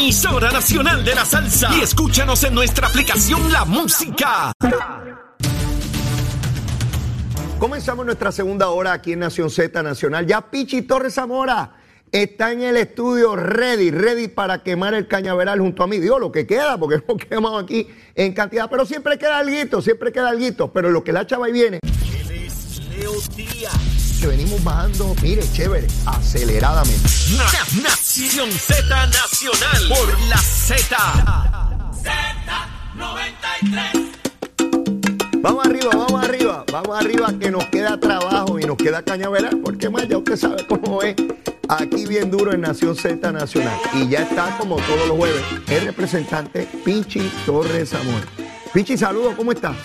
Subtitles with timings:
[0.00, 1.68] emisora nacional de la salsa.
[1.76, 4.52] Y escúchanos en nuestra aplicación La Música.
[7.58, 10.26] Comenzamos nuestra segunda hora aquí en Nación Z Nacional.
[10.26, 11.74] Ya Pichi Torres Zamora
[12.10, 15.98] está en el estudio ready, ready para quemar el cañaveral junto a mí.
[15.98, 20.12] Digo, lo que queda, porque hemos quemado aquí en cantidad, pero siempre queda algo, siempre
[20.12, 20.72] queda algo.
[20.72, 21.78] Pero lo que la chava y viene,
[22.88, 23.89] Leo Díaz.
[24.20, 27.08] Que venimos bajando, mire, chévere, aceleradamente.
[27.36, 30.96] Na- Nación Z Nacional por la Z.
[35.42, 39.88] Vamos arriba, vamos arriba, vamos arriba, que nos queda trabajo y nos queda cañaveral, porque
[39.88, 41.16] más ya usted sabe cómo es.
[41.68, 43.78] Aquí bien duro en Nación Z Nacional.
[43.94, 48.26] Y ya está como todos los jueves el representante Pichi Torres Zamora.
[48.74, 49.76] Pichi, saludos, ¿cómo estás?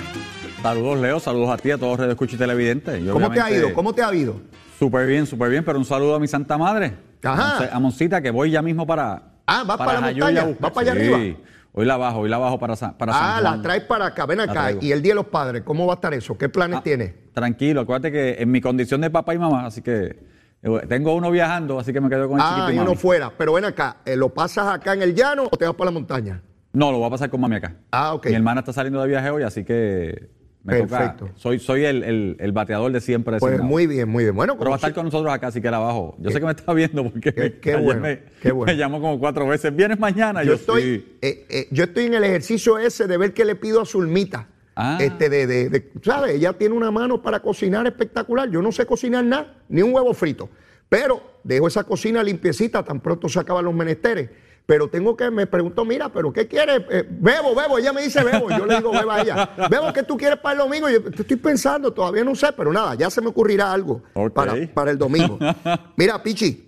[0.66, 1.20] Saludos, Leo.
[1.20, 3.00] Saludos a ti, a todos los escucha y televidentes.
[3.12, 3.72] ¿Cómo te ha ido?
[3.72, 4.42] ¿Cómo te ha ido?
[4.80, 5.64] Súper bien, súper bien.
[5.64, 6.94] Pero un saludo a mi santa madre.
[7.24, 7.70] Ajá.
[7.72, 9.22] A Moncita, que voy ya mismo para.
[9.46, 10.58] Ah, ¿vas para la Jayuya montaña?
[10.60, 11.14] ¿Vas para allá Sí.
[11.14, 11.40] arriba?
[11.72, 13.44] Hoy la bajo, hoy la bajo para, para San Ah, Juan.
[13.58, 14.72] la traes para acá, ven La acá.
[14.82, 16.36] Y el Día de los Padres, ¿cómo va a estar eso?
[16.36, 17.14] ¿Qué planes Ah, tienes?
[17.34, 20.18] Tranquilo, acuérdate que en mi condición de papá y mamá, así que
[20.64, 22.86] eh, tengo uno viajando, así que me quedo con el Ah, chiquito y y uno
[22.86, 22.98] mami.
[22.98, 23.32] fuera.
[23.38, 25.94] Pero ven acá, ¿eh, ¿lo pasas acá en el llano o te vas para la
[25.94, 26.42] montaña?
[26.74, 27.76] No, lo voy a pasar con mami acá.
[27.92, 28.26] Ah, ok.
[28.28, 30.30] Mi hermana está saliendo de viaje hoy, así que
[30.66, 31.26] me Perfecto.
[31.28, 31.38] toca.
[31.38, 33.38] Soy, soy el, el- el bateador de siempre.
[33.38, 33.70] Pues designado.
[33.70, 34.36] muy bien, muy bien.
[34.36, 36.16] Bueno, Pero va a estar con nosotros acá, así que la bajo.
[36.20, 38.74] Yo sé que me está viendo porque Qué- bueno, me, qué bueno.
[38.74, 39.74] me llamó como cuatro veces.
[39.76, 40.42] ¿Vienes mañana?
[40.44, 41.18] yo Yo, estoy, sí.
[41.22, 44.48] eh, eh, yo estoy en el ejercicio ese de ver qué le pido a Zulmita.
[44.76, 44.98] Ah.
[45.00, 46.34] Este de, de, de- ¿sabes?
[46.36, 48.50] Ella tiene una mano para cocinar espectacular.
[48.50, 50.50] Yo no sé cocinar nada, ni un huevo frito.
[50.90, 54.30] Pero dejo esa cocina limpiecita, tan pronto se acaban los menesteres.
[54.68, 56.82] Pero tengo que, me pregunto, mira, ¿pero qué quieres?
[56.90, 57.78] Eh, bebo, bebo.
[57.78, 58.50] Ella me dice bebo.
[58.50, 59.50] Yo le digo beba a ella.
[59.70, 60.90] Bebo, ¿qué tú quieres para el domingo?
[60.90, 64.02] Yo te estoy pensando, todavía no sé, pero nada, ya se me ocurrirá algo
[64.34, 65.38] para, para el domingo.
[65.98, 66.68] Mira, Pichi,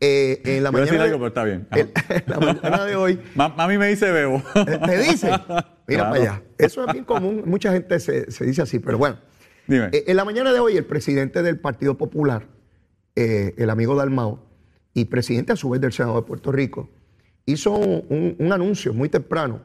[0.00, 1.02] eh, en la mañana.
[1.02, 1.66] algo, pero está bien.
[1.72, 3.20] En- en la mañana de hoy.
[3.34, 4.42] Ma- Mami me dice bebo.
[4.54, 5.26] ¿Te dice?
[5.28, 5.44] Mira
[5.86, 6.10] Claro.
[6.10, 6.42] para allá.
[6.58, 7.42] Eso es bien común.
[7.46, 9.18] Mucha gente se, se dice así, pero bueno.
[9.66, 9.90] Dime.
[9.92, 12.46] Eh, en la mañana de hoy, el presidente del Partido Popular,
[13.14, 14.45] el amigo Dalmao,
[14.96, 16.88] y presidente a su vez del Senado de Puerto Rico,
[17.44, 19.60] hizo un, un- un anuncio muy temprano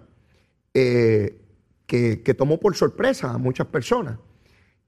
[0.74, 1.40] eh,
[1.86, 4.18] que, que tomó por sorpresa a muchas personas.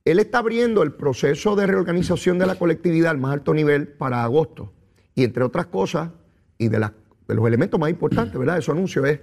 [0.03, 4.21] Él está abriendo el proceso de reorganización de la colectividad al más alto nivel para
[4.23, 4.73] agosto.
[5.15, 6.09] Y entre otras cosas,
[6.57, 8.55] y de, de los elementos más importantes ¿verdad?
[8.55, 9.21] de su anuncio es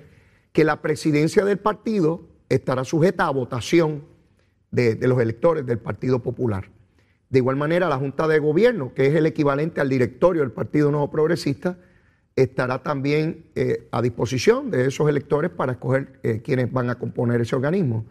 [0.52, 4.04] que la presidencia del partido estará sujeta a votación
[4.70, 6.70] de, de los electores del Partido Popular.
[7.30, 10.90] De igual manera, la Junta de Gobierno, que es el equivalente al directorio del Partido
[10.90, 11.78] Nuevo Progresista,
[12.34, 17.40] estará también eh, a disposición de esos electores para escoger eh, quienes van a componer
[17.40, 18.06] ese organismo.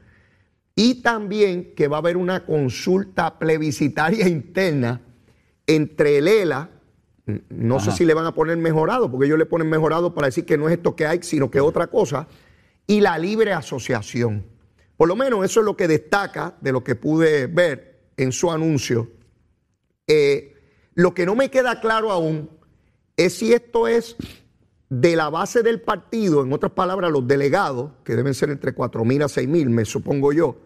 [0.74, 5.02] Y también que va a haber una consulta plebiscitaria interna
[5.68, 6.69] entre el ELA,
[7.28, 10.28] n- no sé si le van a poner mejorado, porque ellos le ponen mejorado para
[10.28, 12.28] decir que no es esto que hay, sino que otra cosa,
[12.88, 14.46] y la libre asociación.
[14.96, 17.88] Por lo menos eso es lo que destaca de lo que pude ver
[18.19, 19.09] en su anuncio.
[20.06, 20.53] Eh,
[20.94, 22.50] lo que no me queda claro aún
[23.16, 24.18] es si esto es
[24.90, 29.06] de la base del partido, en otras palabras, los delegados, que deben ser entre 4
[29.06, 30.57] mil a 6 mil, me supongo yo,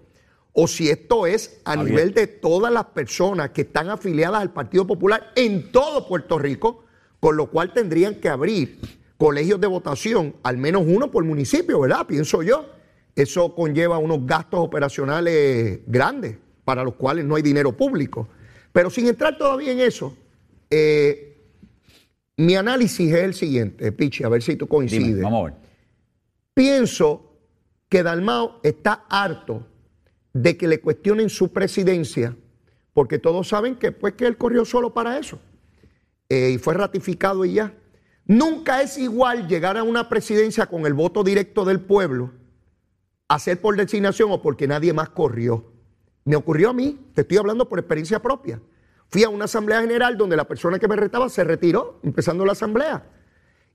[0.54, 4.88] o si esto es a nivel de todas las personas que están afiliadas al Partido
[4.88, 6.86] Popular en todo Puerto Rico,
[7.20, 8.80] con lo cual tendrían que abrir
[9.18, 12.08] colegios de votación, al menos uno por municipio, ¿verdad?
[12.08, 12.66] Pienso yo.
[13.16, 18.28] Eso conlleva unos gastos operacionales grandes, para los cuales no hay dinero público.
[18.72, 20.16] Pero sin entrar todavía en eso,
[20.70, 21.38] eh,
[22.38, 25.08] mi análisis es el siguiente, Pichi, a ver si tú coincides.
[25.08, 25.54] Dime, vamos a ver.
[26.54, 27.38] Pienso
[27.90, 29.68] que Dalmao está harto
[30.34, 32.36] de que le cuestionen su presidencia,
[32.94, 35.40] porque todos saben que, pues, que él corrió solo para eso.
[36.30, 37.76] Eh, y fue ratificado y ya.
[38.26, 42.32] Nunca es igual llegar a una presidencia con el voto directo del pueblo,
[43.28, 45.73] hacer por designación o porque nadie más corrió.
[46.26, 48.62] Me ocurrió a mí, te estoy hablando por experiencia propia.
[49.10, 52.54] Fui a una asamblea general donde la persona que me retaba se retiró, empezando la
[52.54, 53.06] asamblea.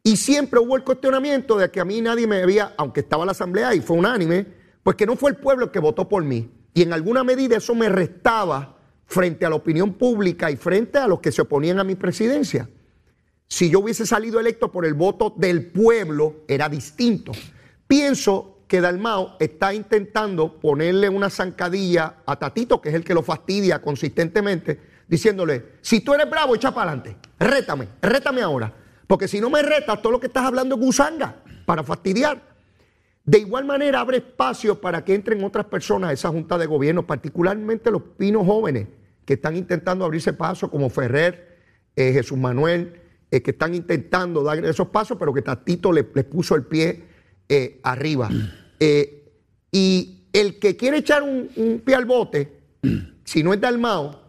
[0.02, 3.32] Y siempre hubo el cuestionamiento de que a mí nadie me había, aunque estaba la
[3.32, 4.46] asamblea y fue unánime,
[4.82, 6.50] pues que no fue el pueblo el que votó por mí.
[6.72, 11.06] Y en alguna medida eso me restaba frente a la opinión pública y frente a
[11.06, 12.68] los que se oponían a mi presidencia.
[13.50, 17.32] si yo hubiese salido electo por el voto del pueblo, era distinto.
[17.86, 23.22] Pienso que Dalmao está intentando ponerle una zancadilla a Tatito, que es el que lo
[23.22, 24.78] fastidia consistentemente,
[25.08, 28.72] diciéndole, si tú eres bravo, echa para adelante, rétame, rétame ahora.
[29.06, 32.42] Porque si no me retas, todo lo que estás hablando es gusanga para fastidiar.
[33.24, 37.06] De igual manera, abre espacio para que entren otras personas a esa junta de gobierno,
[37.06, 38.86] particularmente los pinos jóvenes
[39.24, 41.56] que están intentando abrirse paso, como Ferrer,
[41.96, 43.00] eh, Jesús Manuel,
[43.30, 47.07] eh, que están intentando dar esos pasos, pero que Tatito le, le puso el pie
[47.48, 48.30] eh, arriba.
[49.70, 52.52] y el que quiere echar un, un pie al bote,
[53.24, 54.20] si no es Dalmao,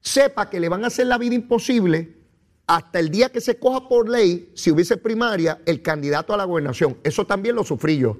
[0.00, 2.18] sepa que le van a hacer la vida imposible
[2.68, 6.44] hasta el día que se coja por ley, si hubiese primaria, el candidato a la
[6.44, 6.98] gobernación.
[7.02, 8.18] Eso también lo sufrí yo,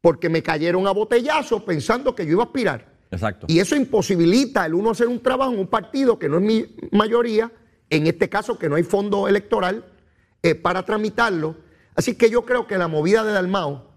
[0.00, 2.92] porque me cayeron a botellazo pensando que yo iba a aspirar.
[3.10, 3.46] Exacto.
[3.48, 6.66] Y eso imposibilita el uno hacer un trabajo en un partido que no es mi
[6.90, 7.52] mayoría,
[7.88, 9.84] en este caso que no hay fondo electoral
[10.42, 11.56] eh, para tramitarlo.
[11.98, 13.90] Así que yo creo que la movida de Dalmao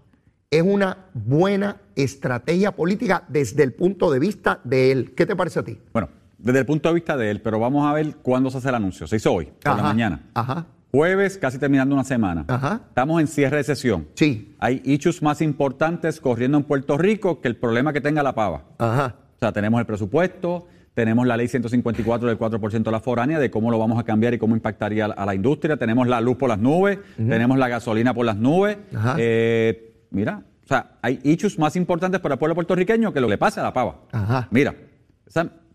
[0.50, 5.14] es una buena estrategia política desde el punto de vista de él.
[5.14, 5.78] ¿Qué te parece a ti?
[5.92, 8.70] Bueno, desde el punto de vista de él, pero vamos a ver cuándo se hace
[8.70, 9.06] el anuncio.
[9.06, 10.20] Se hizo hoy, por la mañana.
[10.34, 10.66] Ajá.
[10.90, 12.44] Jueves, casi terminando una semana.
[12.48, 12.80] Ajá.
[12.88, 14.08] Estamos en cierre de sesión.
[14.14, 14.56] Sí.
[14.58, 18.64] Hay issues más importantes corriendo en Puerto Rico que el problema que tenga la pava.
[18.78, 19.14] Ajá.
[19.36, 23.50] O sea, tenemos el presupuesto, tenemos la ley 154 del 4% de la foránea, de
[23.50, 26.48] cómo lo vamos a cambiar y cómo impactaría a la industria, tenemos la luz por
[26.48, 28.78] las nubes, tenemos la gasolina por las nubes.
[28.94, 29.16] Ajá.
[29.18, 33.32] Eh, mira, o sea, hay issues más importantes para el pueblo puertorriqueño que lo que
[33.32, 34.02] le pasa a la pava.
[34.12, 34.48] Ajá.
[34.50, 34.74] Mira,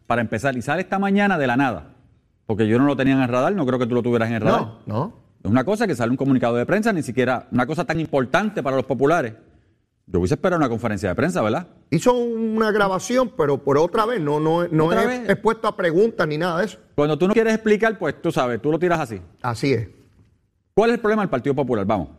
[0.06, 1.96] para empezar, y sale esta mañana de la nada,
[2.46, 4.36] porque yo no lo tenía en el radar, no creo que tú lo tuvieras en
[4.36, 4.62] el radar.
[4.62, 5.28] No, no.
[5.44, 8.62] Es una cosa que sale un comunicado de prensa, ni siquiera una cosa tan importante
[8.64, 9.34] para los populares.
[10.10, 11.68] Yo hubiese esperado una conferencia de prensa, ¿verdad?
[11.92, 15.30] Hizo una grabación, pero por otra vez, no, no, no ¿Otra es vez?
[15.30, 16.78] expuesto a preguntas ni nada de eso.
[16.96, 19.20] Cuando tú no quieres explicar, pues tú sabes, tú lo tiras así.
[19.42, 19.90] Así es.
[20.74, 21.86] ¿Cuál es el problema del Partido Popular?
[21.86, 22.10] Vamos.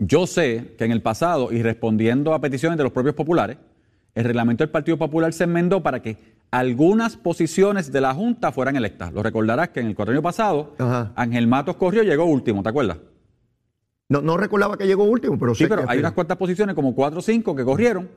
[0.00, 3.58] Yo sé que en el pasado, y respondiendo a peticiones de los propios populares,
[4.16, 6.16] el reglamento del Partido Popular se enmendó para que
[6.50, 9.12] algunas posiciones de la Junta fueran electas.
[9.12, 11.12] Lo recordarás que en el cuatrienio pasado, Ajá.
[11.14, 12.98] Ángel Matos corrió y llegó último, ¿te acuerdas?
[14.08, 16.74] No, no recordaba que llegó último, pero Sí, sé pero que hay unas cuantas posiciones,
[16.74, 18.08] como cuatro o cinco, que corrieron,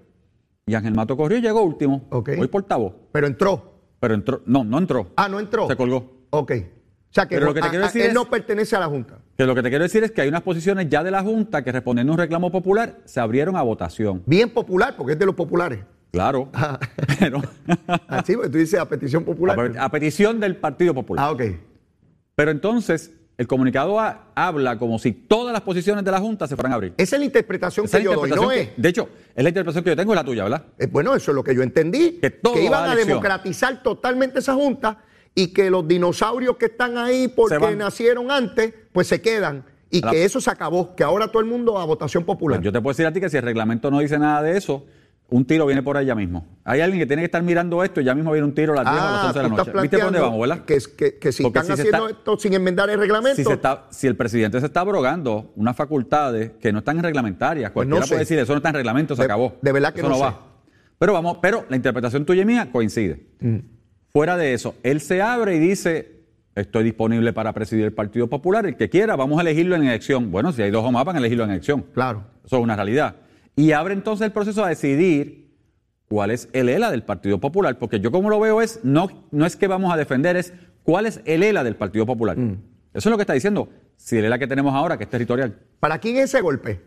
[0.66, 2.06] y Ángel Matos corrió y llegó último.
[2.12, 2.30] Ok.
[2.40, 2.94] Hoy portavoz.
[3.12, 3.74] Pero entró.
[4.00, 5.12] Pero entró, no, no entró.
[5.18, 5.68] Ah, no entró.
[5.68, 6.12] Se colgó.
[6.30, 6.52] Ok.
[6.52, 8.76] O sea que, Pero lo que te a- quiero a- decir él es- no pertenece
[8.76, 9.20] a la Junta.
[9.38, 11.62] Que lo que te quiero decir es que hay unas posiciones ya de la Junta
[11.64, 14.24] que respondiendo a un reclamo popular se abrieron a votación.
[14.26, 15.80] Bien popular, porque es de los populares.
[16.12, 16.50] Claro.
[16.54, 16.80] Ah.
[17.20, 17.42] Pero
[18.08, 19.60] Así, porque tú dices a petición popular.
[19.78, 21.26] a, a petición del Partido Popular.
[21.26, 21.42] ah, ok.
[22.36, 23.12] Pero entonces
[23.42, 26.76] el comunicado ha- habla como si todas las posiciones de la Junta se fueran a
[26.76, 26.94] abrir.
[26.98, 28.82] Esa es la interpretación Esa que la yo doy, interpretación no que- es.
[28.82, 30.66] de hecho, es la interpretación que yo tengo y la tuya, ¿verdad?
[30.78, 32.20] Eh, Bueno, eso es lo que yo entendí.
[32.22, 35.00] Que va iban a democratizar totalmente esa junta
[35.34, 39.66] y que los dinosaurios que están ahí porque nacieron antes, pues se quedan.
[39.90, 42.60] Y La- que eso se acabó, que ahora todo el mundo a votación popular.
[42.60, 44.56] Pues yo te puedo decir a ti que si el reglamento no dice nada de
[44.58, 44.86] eso,
[45.32, 46.46] un tiro viene por ya mismo.
[46.66, 48.84] Hay alguien que tiene que estar mirando esto y ya mismo viene un tiro a
[48.84, 49.72] las 10 o a las ah, 11 de la noche.
[49.82, 50.66] ¿Viste por dónde vamos, verdad?
[50.66, 53.36] que, es- que, que si Porque están si haciendo está- esto sin enmendar el reglamento,
[53.38, 57.72] Si, se está, si el presidente se está abrogando unas facultades que no están reglamentarias,
[57.72, 58.10] Pues no cualquiera sé.
[58.14, 59.56] puede decir eso no está en reglamento, se De- acabó.
[59.62, 60.22] de verdad que Eso no sé.
[60.22, 60.40] va.
[61.00, 63.26] Pero vamos, pero la interpretación tuya y mía coincide.
[63.40, 63.58] Mm.
[64.12, 66.26] Fuera de eso, él se abre y dice,
[66.56, 70.30] estoy disponible para presidir el Partido Popular, el que quiera, vamos a elegirlo en elección.
[70.30, 71.86] Bueno, si hay dos o más, van a elegirlo en elección.
[71.94, 72.26] claro.
[72.46, 73.16] Eso es una realidad.
[73.56, 75.52] Y abre entonces el proceso a decidir
[76.08, 79.46] cuál es el ELA del Partido Popular, porque yo como lo veo es, no, no
[79.46, 80.54] es que vamos a defender, es
[80.84, 82.38] cuál es el ELA del Partido Popular.
[82.38, 82.58] Mm.
[82.94, 83.70] Eso es lo que está diciendo.
[83.96, 86.82] Si el ELA que tenemos ahora, que es territorial, ¿Para quién es ese golpe?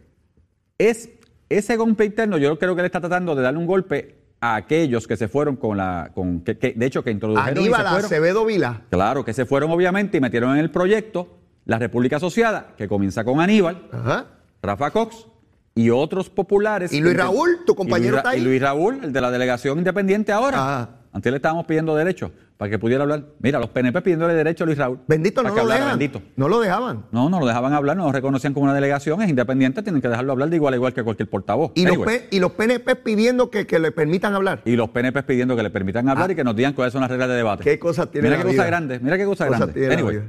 [0.79, 1.11] es
[1.49, 5.07] ese golpe interno, yo creo que él está tratando de darle un golpe a aquellos
[5.07, 7.87] que se fueron con la, con, que, que, de hecho que introdujeron Aníbal.
[7.87, 8.83] Acevedo Vila.
[8.91, 13.25] Claro, que se fueron obviamente y metieron en el proyecto la República Asociada, que comienza
[13.25, 14.27] con Aníbal, Ajá.
[14.63, 15.29] Rafa Cox
[15.75, 16.93] y otros populares.
[16.93, 18.41] ¿Y Luis Raúl, tu y compañero Luis Ra- está ahí?
[18.41, 20.57] Y Luis Raúl, el de la delegación independiente ahora.
[20.61, 20.89] Ah.
[21.13, 23.25] Antes le estábamos pidiendo derechos para que pudiera hablar.
[23.39, 24.99] Mira, los PNP pidiéndole derecho a Luis Raúl.
[25.07, 25.99] Bendito, no que lo hablara, dejan.
[25.99, 26.23] Bendito.
[26.37, 27.05] No lo dejaban.
[27.13, 30.09] No, no lo dejaban hablar, no lo reconocían como una delegación, es independiente, tienen que
[30.09, 31.71] dejarlo hablar de igual a igual que cualquier portavoz.
[31.77, 32.19] Y, los, Anyway.
[32.21, 34.63] P- y los PNP pidiendo que, que le permitan hablar.
[34.65, 36.33] Y los PNP pidiendo que le permitan hablar Ah.
[36.33, 37.63] y que nos digan cuáles son las reglas de debate.
[37.65, 38.67] Qué cosas tiene Mira la qué cosa vida.
[38.67, 39.81] grande, mira qué cosa Cosas grande.
[39.81, 40.21] tiene Anyway,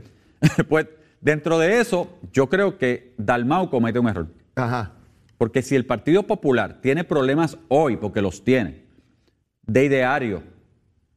[0.70, 0.86] pues
[1.22, 4.28] dentro de eso, yo creo que Dalmau comete un error.
[4.56, 4.92] Ajá.
[5.38, 8.84] Porque si el Partido Popular tiene problemas hoy, porque los tiene,
[9.68, 10.44] de ideario,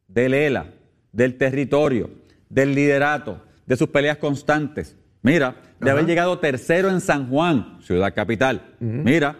[0.08, 0.66] del ELA,
[1.12, 2.10] del territorio,
[2.48, 8.12] del liderato, de sus peleas constantes, mira, de haber llegado tercero en San Juan, ciudad
[8.14, 9.36] capital, mira,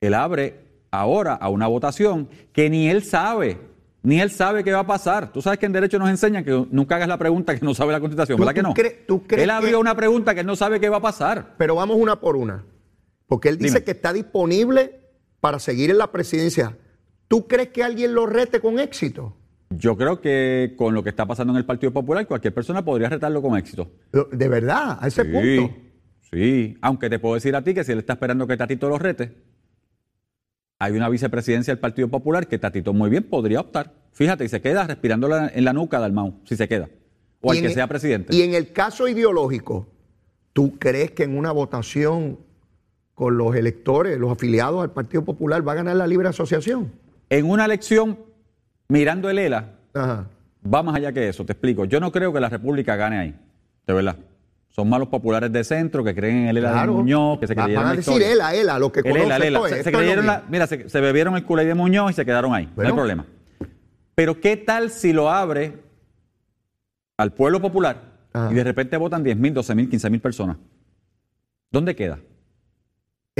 [0.00, 3.58] él abre ahora a una votación que ni él sabe
[4.02, 5.30] Ni él sabe qué va a pasar.
[5.30, 7.92] Tú sabes que en Derecho nos enseñan que nunca hagas la pregunta que no sabe
[7.92, 8.72] la Constitución, ¿Tú- ¿verdad que no?
[9.06, 11.54] tú él abrió que- una pregunta que él no sabe qué va a pasar.
[11.58, 12.64] Pero vamos una por una.
[13.30, 13.84] Porque él dice Dime.
[13.84, 14.98] que está disponible
[15.38, 16.76] para seguir en la presidencia.
[17.28, 19.36] ¿Tú crees que alguien lo rete con éxito?
[19.70, 23.08] Yo creo que con lo que está pasando en el Partido Popular, cualquier persona podría
[23.08, 23.88] retarlo con éxito.
[24.32, 25.76] De verdad, a ese sí, punto.
[26.32, 28.98] Sí, aunque te puedo decir a ti que si él está esperando que Tatito lo
[28.98, 29.32] rete,
[30.80, 33.94] hay una vicepresidencia del Partido Popular que Tatito muy bien podría optar.
[34.12, 36.88] Fíjate, y se queda respirando en la nuca de Almau, si se queda.
[37.42, 38.34] O al que en- sea presidente.
[38.34, 39.86] Y en el caso ideológico,
[40.52, 42.40] ¿tú crees que en una votación
[43.20, 46.90] con los electores, los afiliados al Partido Popular, va a ganar la libre asociación?
[47.28, 48.18] En una elección,
[48.88, 50.26] mirando el ELA, Ajá.
[50.64, 51.84] va más allá que eso, te explico.
[51.84, 53.34] Yo no creo que la República gane ahí,
[53.86, 54.16] de verdad.
[54.70, 56.92] Son malos populares de centro que creen en el ELA Claro.
[56.92, 58.32] de Muñoz, que se creyeron Van a la decir historia.
[58.32, 59.68] ELA, ELA, lo que El ELA, el ELA.
[59.68, 62.70] Se, creyeron la- mira, se, se bebieron el Kool-Aid de Muñoz y se quedaron ahí.
[62.74, 63.26] no hay problema.
[64.14, 65.74] Pero ¿qué tal si lo abre
[67.18, 68.00] al pueblo popular
[68.32, 68.50] Ajá.
[68.50, 70.56] y de repente votan 10 mil, 12 mil, 15 mil personas?
[71.70, 72.18] ¿Dónde queda?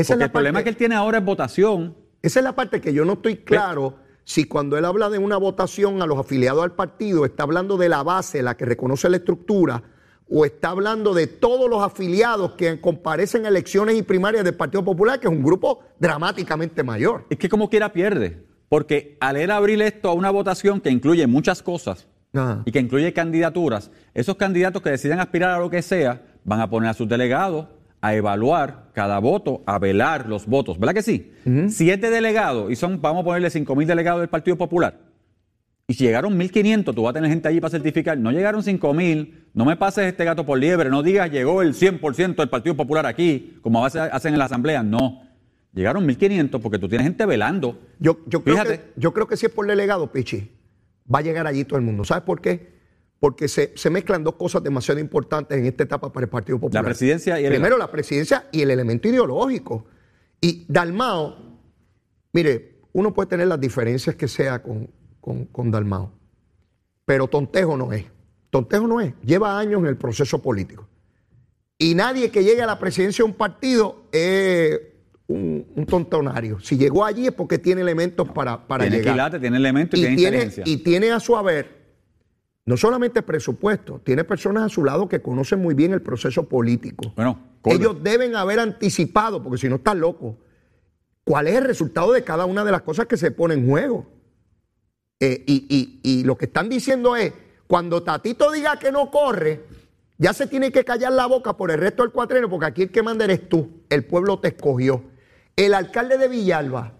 [0.01, 1.97] Esa es, la el problema que él tiene ahora es votación.
[2.23, 5.37] esa es la parte que yo no estoy claro si cuando él habla de una
[5.37, 9.17] votación a los afiliados al partido está hablando de la base, la que reconoce la
[9.17, 9.83] estructura,
[10.31, 14.85] o está hablando de todos los afiliados que comparecen a elecciones y primarias del Partido
[14.85, 17.27] Popular, que es un grupo dramáticamente mayor.
[17.29, 18.47] Es que como quiera pierde.
[18.69, 22.63] Porque al él abrir esto a una votación que incluye muchas cosas Ajá.
[22.65, 26.71] y que incluye candidaturas, esos candidatos que deciden aspirar a lo que sea van a
[26.71, 27.67] poner a sus delegados
[28.01, 30.79] a evaluar cada voto, a velar los votos.
[30.79, 31.33] ¿Verdad que sí?
[31.69, 34.99] Siete delegados, y son, vamos a ponerle 5 mil delegados del Partido Popular.
[35.87, 38.17] Y si llegaron 1.500, tú vas a tener gente allí para certificar.
[38.17, 42.37] No llegaron 5.000, no me pases este gato por liebre, no digas llegó el 100%
[42.37, 44.85] del Partido Popular aquí, como hacen en la Asamblea.
[44.85, 45.23] No.
[45.75, 47.81] Llegaron 1.500 porque tú tienes gente velando.
[47.99, 48.79] Yo, yo, creo Fíjate.
[48.79, 50.53] que, yo creo que si es por delegado, Pichi,
[51.13, 52.05] va a llegar allí todo el mundo.
[52.05, 52.80] ¿Sabes por qué?
[53.21, 56.83] Porque se, se mezclan dos cosas demasiado importantes en esta etapa para el Partido Popular.
[56.83, 59.85] La presidencia y el Primero, la presidencia y el elemento ideológico.
[60.41, 61.37] Y Dalmao,
[62.33, 66.13] mire, uno puede tener las diferencias que sea con, con, con Dalmao,
[67.05, 68.07] pero tontejo no es.
[68.49, 69.13] Tontejo no es.
[69.23, 70.89] Lleva años en el proceso político.
[71.79, 74.81] Y nadie que llegue a la presidencia de un partido es
[75.29, 76.59] un, un tontonario.
[76.61, 79.15] Si llegó allí es porque tiene elementos para, para tiene llegar.
[79.15, 80.65] quilate, tiene elementos y, y, tiene, tiene, inteligencia.
[80.67, 81.80] y tiene a su haber
[82.71, 87.13] no solamente presupuesto, tiene personas a su lado que conocen muy bien el proceso político.
[87.17, 87.81] Bueno, Colbert.
[87.83, 90.37] Ellos deben haber anticipado, porque si no están locos,
[91.25, 94.07] cuál es el resultado de cada una de las cosas que se pone en juego.
[95.19, 97.33] Eh, y, y- y lo que están diciendo es,
[97.67, 99.65] cuando Tatito diga que no corre,
[100.17, 102.91] ya se tiene que callar la boca por el resto del cuatreno, porque aquí el
[102.91, 105.03] que manda eres tú, el pueblo te escogió.
[105.57, 106.93] El alcalde de Villalba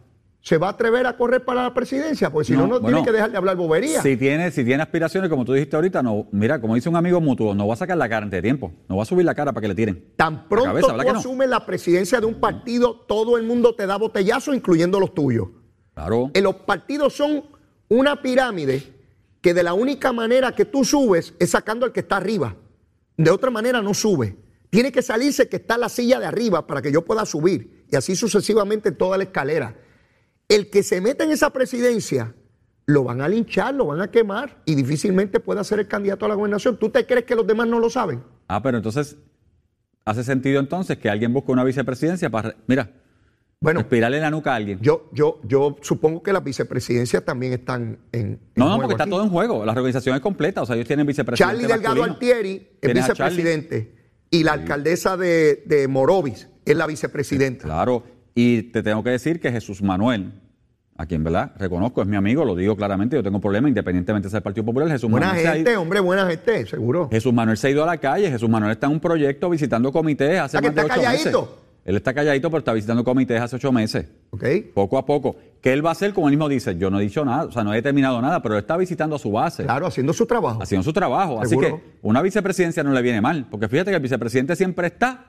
[0.43, 2.99] se va a atrever a correr para la presidencia, porque si no, No, no, bueno,
[2.99, 4.01] tiene que dejar de hablar bobería.
[4.01, 7.21] Si tiene, si tiene aspiraciones, como tú dijiste ahorita, no, mira, como dice un amigo
[7.21, 8.73] mutuo, no va a sacar la cara antes de tiempo.
[8.89, 10.13] No va a subir la cara para que le tiren.
[10.17, 13.97] Tan pronto cabeza, tú asumes la presidencia de un partido, todo el mundo te da
[13.97, 15.49] botellazo, incluyendo los tuyos.
[15.95, 16.31] Claro.
[16.33, 17.45] Eh, los partidos son
[17.89, 18.83] una pirámide
[19.43, 22.57] que de la única manera que tú subes es sacando al que está arriba.
[23.17, 24.37] De otra manera no sube.
[24.71, 27.27] Tiene que salirse el que está en la silla de arriba para que yo pueda
[27.27, 27.85] subir.
[27.91, 29.75] Y así sucesivamente en toda la escalera.
[30.51, 32.35] El que se meta en esa presidencia
[32.87, 36.29] lo van a linchar, lo van a quemar y difícilmente pueda ser el candidato a
[36.29, 36.77] la gobernación.
[36.77, 38.23] ¿Tú te crees que los demás no lo saben?
[38.49, 39.17] Ah, pero entonces,
[40.05, 42.91] hace sentido entonces que alguien busque una vicepresidencia para, mira,
[43.61, 44.81] Bueno, respirarle en la nuca a alguien.
[44.81, 48.21] yo, yo, yo supongo que las vicepresidencias también están en.
[48.21, 49.11] en no, no, juego porque está aquí.
[49.11, 49.65] todo en juego.
[49.65, 50.63] La organización es completa.
[50.63, 51.63] O sea, ellos tienen vicepresidente.
[51.63, 52.03] Charlie Delgado.
[52.03, 53.95] Altieri es vicepresidente
[54.31, 57.67] y la alcaldesa de, de Morovis es la vicepresidenta.
[57.67, 58.03] Claro.
[58.35, 60.40] Y te tengo que decir que Jesús Manuel,
[61.01, 61.53] a quien, ¿verdad?
[61.57, 64.89] Reconozco, es mi amigo, lo digo claramente, yo tengo problema independientemente de ser Partido Popular.
[64.89, 67.09] Jesús Buena Manuel gente, ido- hombre, buena gente, seguro.
[67.11, 68.31] Jesús Manuel se ha ido a la calle.
[68.31, 71.41] Jesús Manuel está en un proyecto visitando comités hace más de está ocho calladito.
[71.43, 71.55] meses.
[71.87, 74.07] Él está calladito, pero está visitando comités hace ocho meses.
[74.29, 74.45] ¿Ok?
[74.75, 75.37] Poco a poco.
[75.63, 76.13] ¿Qué él va a hacer?
[76.13, 78.43] Como él mismo dice, yo no he dicho nada, o sea, no he determinado nada,
[78.43, 80.63] pero él está visitando a su base, Claro, haciendo su trabajo.
[80.63, 81.41] haciendo su trabajo.
[81.41, 85.25] Así que una vicepresidencia no le viene mal, porque fíjate que el vicepresidente siempre está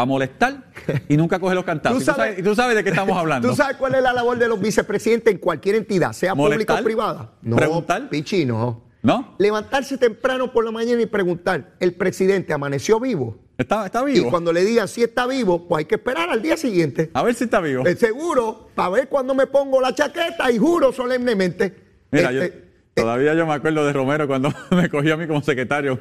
[0.00, 0.64] para molestar
[1.08, 1.98] y nunca coge los cantazos.
[2.02, 3.48] Tú y, tú sabes- y tú sabes de qué estamos hablando.
[3.50, 6.82] ¿Tú sabes cuál es la labor de los vicepresidentes en cualquier entidad, sea pública o
[6.82, 7.32] privada?
[7.42, 8.08] No, ¿Preguntar?
[8.08, 8.82] Pichi, no.
[9.02, 9.34] ¿No?
[9.38, 13.38] Levantarse temprano por la mañana y preguntar, ¿el presidente amaneció vivo?
[13.56, 14.30] Está, está Y vivo.
[14.30, 17.10] cuando le digan si está vivo, pues hay que esperar al día siguiente.
[17.14, 17.86] A ver si está vivo.
[17.86, 21.74] Eh, seguro, para ver cuándo me pongo la chaqueta y juro solemnemente.
[22.10, 22.64] Mira, este,
[22.96, 25.98] yo, todavía yo me acuerdo de Romero cuando me cogió a mí como secretario.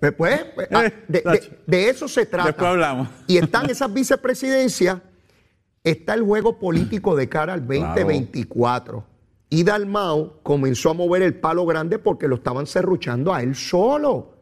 [0.00, 1.50] Pues, pues, pues, ah, Eh, de, de- Nacho.
[1.66, 2.48] de eso se trata.
[2.48, 3.08] Después hablamos.
[3.26, 4.98] Y están esas vicepresidencias,
[5.84, 9.04] está el juego político de cara al 2024.
[9.50, 14.38] Y Dalmau comenzó a mover el palo grande porque lo estaban serruchando a él solo.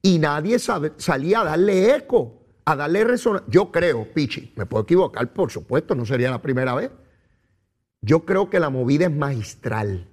[0.00, 3.48] Y nadie sabe- salía a darle eco, a darle resonancia.
[3.50, 6.90] Yo creo, Pichi, me puedo equivocar, por supuesto, no sería la primera vez.
[8.00, 10.08] Yo creo que la movida es magistral,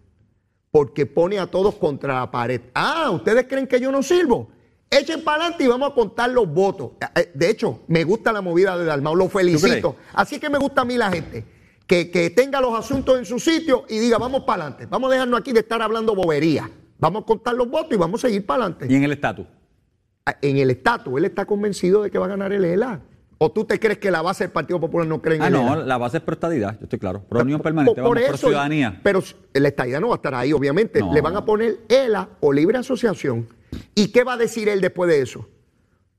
[0.72, 2.62] porque pone a todos contra la pared.
[2.76, 4.50] Ah, ¿ustedes creen que yo no sirvo?
[4.92, 6.92] Echen para adelante y vamos a contar los votos.
[7.00, 9.96] Eh, eh, De hecho, me gusta la movida de Dalmau, lo felicito.
[10.14, 11.46] Así que me gusta a mí la gente.
[11.86, 14.86] Que, que tenga los asuntos en su sitio y diga, vamos para adelante.
[14.88, 16.70] Vamos a dejarnos aquí de estar hablando bobería.
[17.00, 18.88] Vamos a contar los votos y vamos a seguir para adelante.
[18.90, 19.46] Y en el estatus.
[20.42, 23.02] En el estatus, él está convencido de que va a ganar el ELA.
[23.40, 25.62] ¿O tú te crees que la base del Partido Popular no cree en Ah, no,
[25.74, 25.86] ELA?
[25.86, 27.24] la base es pro estadidad, yo estoy claro.
[27.28, 29.00] Pro unión permanente, Por- por vamos, ciudadanía.
[29.02, 31.00] Pero la estadía no va a estar ahí, obviamente.
[31.00, 31.14] No.
[31.14, 33.48] Le van a poner ELA o libre asociación.
[33.96, 35.48] ¿Y qué va a decir él después de eso?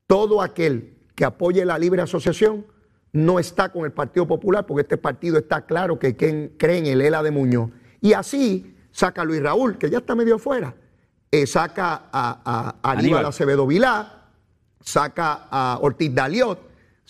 [0.07, 2.67] Todo aquel que apoye la libre asociación
[3.13, 6.87] no está con el Partido Popular, porque este partido está claro que quien cree en
[6.87, 7.71] el ELA de Muñoz.
[8.01, 10.75] Y así saca a Luis Raúl, que ya está medio afuera,
[11.31, 13.27] eh, saca a, a- a Aníbal Aníbal.
[13.27, 14.29] Acevedo Vilá,
[14.81, 16.59] saca a Ortiz Daliot,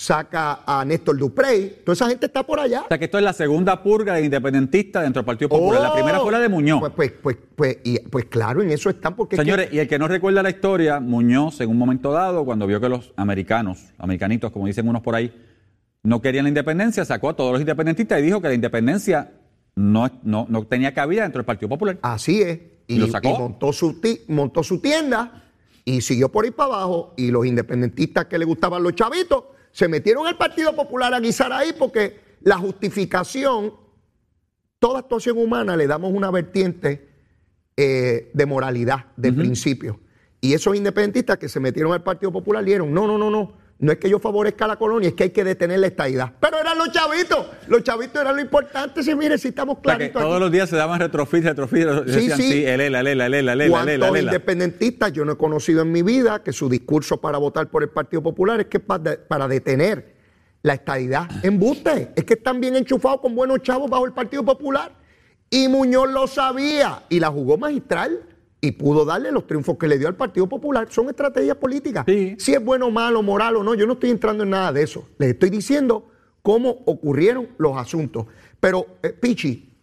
[0.01, 1.83] saca a Néstor Duprey.
[1.85, 2.83] Toda esa gente está por allá.
[2.85, 5.83] O sea que esto es la segunda purga de independentista dentro del Partido Popular.
[5.83, 5.95] la Oh.
[5.95, 6.81] primera fue la de Muñoz.
[6.81, 9.37] Pues, pues, pues, pues, y- pues claro, en eso están porque...
[9.37, 12.47] es que- Señores, y el que no recuerda la historia, Muñoz en un momento dado,
[12.47, 15.35] cuando vio que los americanos, americanitos, como dicen unos por ahí,
[16.03, 19.33] no querían la independencia, sacó a todos los independentistas y dijo que la independencia
[19.77, 21.99] no, no, no tenía cabida dentro del Partido Popular.
[22.01, 22.59] así es.
[22.87, 23.29] Y, ¿Y lo sacó?
[23.29, 25.45] y montó, su ti- montó su tienda
[25.85, 27.13] y siguió por ahí para abajo.
[27.19, 31.53] Y los independentistas que le gustaban los chavitos se metieron al Partido Popular a guisar
[31.53, 33.75] ahí porque la justificación,
[34.79, 37.09] toda actuación humana le damos una vertiente
[37.77, 40.01] eh, de moralidad, de principio.
[40.41, 43.93] Y esos independentistas que se metieron al Partido Popular dijeron, no, no, no, no, no
[43.93, 46.33] es que yo favorezca a la colonia, es que hay que detener la estadidad.
[46.39, 50.35] Pero eran los chavitos, los chavitos eran lo importante, si mire, si estamos claritos todos
[50.35, 50.41] aquí.
[50.41, 52.53] los días se daban retrofit, retrofit, Sí, decían, sí.
[52.53, 54.31] sí, el ELA, el ELA, el ELA, el ELA, el ELA, el ¿Cuántos ELA.
[54.33, 57.89] independentistas yo no he conocido en mi vida que su discurso para votar por el
[57.89, 60.15] Partido Popular es que para, para detener
[60.63, 61.27] la estadidad?
[61.43, 64.93] Embuste, es que están bien enchufados con buenos chavos bajo el Partido Popular.
[65.49, 68.21] Y Muñoz lo sabía y la jugó magistral
[68.61, 70.87] y pudo darle los triunfos que le dio al Partido Popular.
[70.91, 72.05] Son estrategias políticas.
[72.07, 72.37] Sí.
[72.39, 75.09] Si es bueno, malo, moral o no, yo no estoy entrando en nada de eso.
[75.19, 76.11] Les estoy diciendo
[76.43, 78.27] cómo ocurrieron los asuntos.
[78.61, 79.75] Pero, eh, Pichi,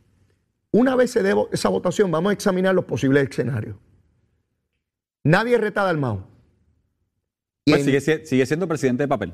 [0.72, 3.76] una vez se dé esa votación, vamos a examinar los posibles escenarios.
[5.24, 6.24] Nadie reta a Dalmau.
[7.66, 9.34] Pues en- sigue, si- sigue siendo presidente de papel.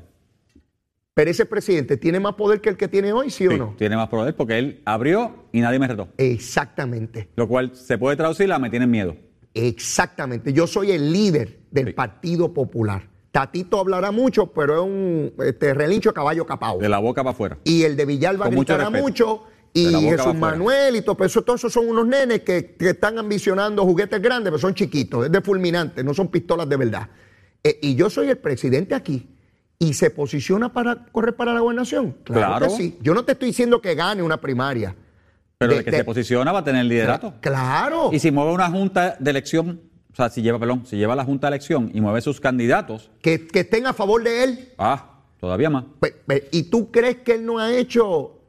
[1.12, 3.74] Pero ese presidente tiene más poder que el que tiene hoy, ¿sí, o Sí, no?
[3.78, 6.08] Tiene más poder porque él abrió y nadie me retó.
[6.18, 9.16] Exactamente, Lo cual se puede traducir a me tienen miedo.
[9.54, 10.52] Exactamente.
[10.52, 11.92] Yo soy el líder del Sí.
[11.92, 13.08] Partido Popular.
[13.30, 16.78] Tatito hablará mucho, pero es un este, relincho de caballo capao.
[16.78, 17.58] De la boca para afuera.
[17.64, 19.42] Y el de Villalba Con mucho gritará mucho.
[19.72, 20.36] Y Jesús.
[20.36, 24.52] Manuel y todo, eso, todos esos son unos nenes que, que están ambicionando juguetes grandes,
[24.52, 27.08] pero son chiquitos, es de fulminante, no son pistolas de verdad.
[27.64, 29.28] Eh, y yo soy el presidente aquí
[29.80, 32.12] y se posiciona para correr para la gobernación.
[32.22, 32.66] Claro, Claro.
[32.68, 32.98] que sí.
[33.02, 34.94] Yo no te estoy diciendo que gane una primaria.
[35.64, 37.34] Pero De- el que de- se posiciona va a tener el liderato.
[37.40, 38.10] Claro.
[38.12, 39.80] Y si mueve una junta de elección,
[40.12, 43.10] o sea, si lleva, perdón, si lleva la junta de elección y mueve sus candidatos,
[43.20, 44.68] Que, que estén a favor de él.
[44.78, 45.84] ah, todavía más.
[46.52, 48.40] ¿Y tú crees que él no ha hecho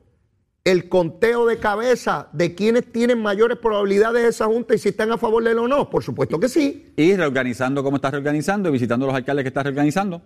[0.63, 5.11] el conteo de cabeza de quienes tienen mayores probabilidades de esa junta y si están
[5.11, 5.89] a favor de él o no?
[5.89, 6.91] Por supuesto que sí.
[6.97, 10.21] Y reorganizando como está reorganizando y visitando a los alcaldes que está reorganizando,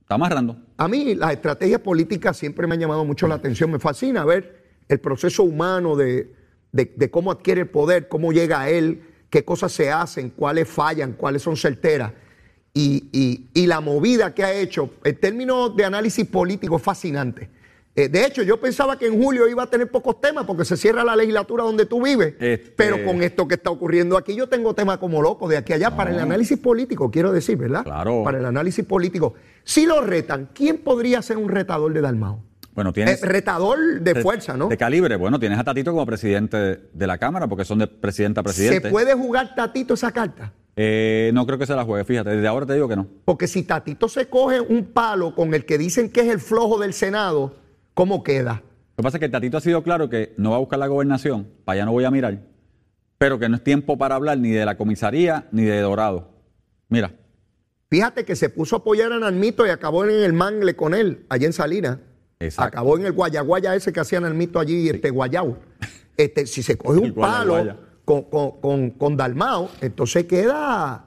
[0.00, 0.56] está amarrando.
[0.76, 3.70] A mí las estrategias políticas siempre me han llamado mucho la atención.
[3.70, 4.59] Me fascina ver
[4.90, 6.32] el proceso humano de,
[6.72, 10.68] de- de cómo adquiere el poder, cómo llega a él, qué cosas se hacen, cuáles
[10.68, 12.12] fallan, cuáles son certeras.
[12.74, 17.48] Y, y- y la movida que ha hecho, en términos de análisis político, es fascinante.
[17.96, 20.76] Eh, de hecho, yo pensaba que en julio iba a tener pocos temas porque se
[20.76, 22.34] cierra la legislatura donde tú vives.
[22.40, 25.72] Este- Pero con esto que está ocurriendo aquí, yo tengo temas como loco de aquí
[25.72, 27.82] a allá para el análisis político, quiero decir, ¿verdad?
[27.84, 28.22] Claro.
[28.24, 29.34] Para el análisis político.
[29.64, 32.44] Si lo retan, ¿quién podría ser un retador de Dalmao?
[32.74, 33.20] Bueno, Eh, tienes.
[33.22, 34.68] retador de fuerza, ¿no?
[34.68, 35.16] De calibre.
[35.16, 36.56] Bueno, tienes a Tatito como presidente
[36.92, 38.90] de, la Cámara, porque son de presidenta a ¿Se presidente.
[38.90, 40.52] puede jugar Tatito esa carta?
[40.76, 42.30] Eh, no creo que se la juegue, fíjate.
[42.30, 43.06] Desde ahora te digo que no.
[43.24, 46.78] Porque si Tatito se coge un palo con el que dicen que es el flojo
[46.78, 47.54] del Senado,
[47.92, 48.62] ¿cómo queda?
[48.96, 50.86] Lo que pasa es que Tatito ha sido claro que no va a buscar la
[50.86, 52.38] gobernación, para allá no voy a mirar,
[53.18, 56.30] pero que no es tiempo para hablar ni de la comisaría ni de Dorado.
[56.88, 57.12] Mira,
[57.90, 61.26] Fíjate que se puso a apoyar a Narmito y acabó en el mangle con él,
[61.28, 61.98] allá en Salinas.
[62.40, 62.78] Exacto.
[62.78, 65.58] Acabó en el guayaguaya ese que hacía Narmito allí, este guayao.
[66.16, 71.04] Este, si se coge El un palo con, con, con, con Dalmao, entonces queda,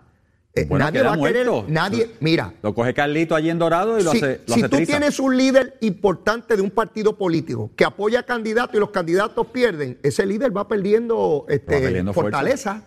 [0.56, 4.00] Eh, Bueno, nadie queda va a querer, nadie, mira, Lo coge Carlito allí en Dorado
[4.00, 4.92] y lo si, hace, lo si hace tú triza.
[4.92, 9.48] tienes un líder importante de un partido político que apoya a candidatos y los candidatos
[9.48, 12.30] pierden, ese líder va perdiendo, este, Va perdiendo fuerza.
[12.38, 12.84] fortaleza.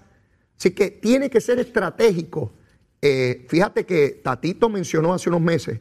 [0.56, 2.52] Así que tiene que ser estratégico.
[3.02, 5.80] Eh, fíjate que Tatito mencionó hace unos meses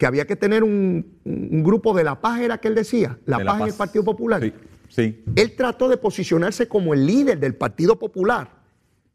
[0.00, 3.36] que había que tener un, un grupo de la paz, era que él decía, la
[3.36, 4.40] De paz en el Partido Popular.
[4.42, 4.54] Sí,
[4.88, 5.22] sí.
[5.36, 8.48] Él trató de posicionarse como el líder del Partido Popular,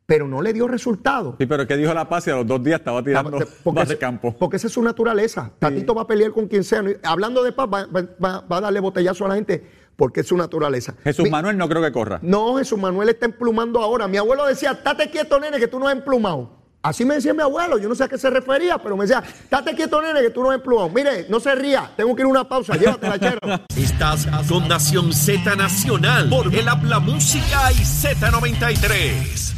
[0.05, 1.37] pero no le dio resultado.
[1.39, 3.31] Sí, pero ¿qué dijo La Paz y a los dos días estaba tirando
[3.63, 4.35] Porque, más de campo?
[4.37, 5.51] porque esa es su naturaleza.
[5.57, 6.83] Tatito va a pelear con quien sea.
[7.01, 10.27] Hablando de paz, va, va- va- va a darle botellazo a la gente porque es
[10.27, 10.93] su naturaleza.
[11.03, 12.19] Jesús Mi- Manuel no creo que corra.
[12.21, 14.07] No, Jesús Manuel está emplumando ahora.
[14.07, 16.63] Mi abuelo decía, estate quieto, nene, que tú no has emplumado.
[16.85, 19.23] Así me decía mi abuelo, yo no sé a qué se refería, pero me decía,
[19.25, 20.87] estate quieto, nene, que tú no has emplumado.
[20.89, 23.39] Mire, no se ría, tengo que ir a una pausa, llévatela, chero.
[23.75, 29.53] Estás con Nación Z Nacional por el Habla Música y Z93.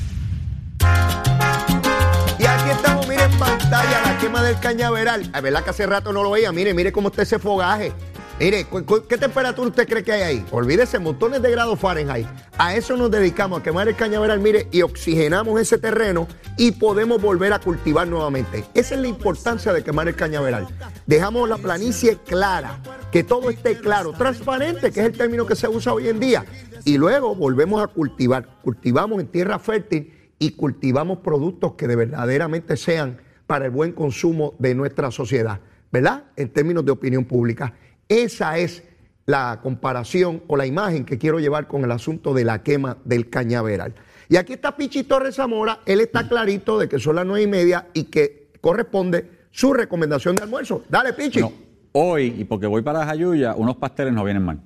[2.40, 5.30] Y aquí estamos, mire en pantalla la quema del cañaveral.
[5.36, 6.54] Es verdad que hace rato no lo veía.
[6.54, 7.92] Mire, mire cómo está ese fogaje.
[8.40, 8.68] Mire,
[9.10, 10.46] ¿qué temperatura usted cree que hay ahí?
[10.52, 12.28] Olvídese, montones de grados Fahrenheit.
[12.60, 17.20] A eso nos dedicamos, a quemar el cañaveral, mire, y oxigenamos ese terreno y podemos
[17.20, 18.64] volver a cultivar nuevamente.
[18.76, 20.68] Esa es la importancia de quemar el cañaveral.
[21.08, 22.80] Dejamos la planicie clara,
[23.12, 26.46] que todo esté claro, transparente, que es el término que se usa hoy en día.
[26.86, 28.60] Y luego volvemos a cultivar.
[28.62, 34.54] Cultivamos en tierra fértil y cultivamos productos que de verdaderamente sean para el buen consumo
[34.60, 35.60] de nuestra sociedad,
[35.92, 36.26] ¿verdad?
[36.36, 37.74] En términos de opinión pública.
[38.10, 38.84] Esa es
[39.26, 43.30] la comparación o la imagen que quiero llevar con el asunto de la quema del
[43.30, 43.94] cañaveral.
[44.30, 47.48] Y aquí está Pichi Torres Zamora, él está clarito de que son las nueve y
[47.48, 50.84] media y que corresponde su recomendación de almuerzo.
[50.90, 51.42] Dale, Pichi.
[51.42, 51.52] No,
[51.94, 54.62] hoy, y porque voy para Jayuya, unos pasteles no vienen mal.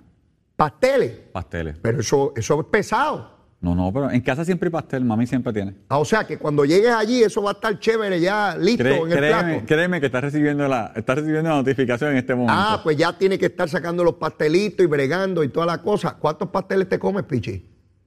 [0.56, 1.12] Pasteles.
[1.32, 1.78] Pasteles.
[1.82, 3.41] Pero eso, eso es pesado.
[3.62, 5.76] No, no, pero en casa siempre hay pastel, mami siempre tiene.
[5.88, 9.12] Ah, O sea que cuando llegues allí, eso va a estar chévere ya listo en
[9.12, 9.66] el créeme, plato.
[9.68, 12.54] créeme que estás recibiendo la, estás recibiendo la notificación en este momento.
[12.58, 16.16] Ah, pues ya tiene que estar sacando los pastelitos y bregando y toda la cosa.
[16.20, 17.64] ¿Cuántos pasteles te comes, Pichi?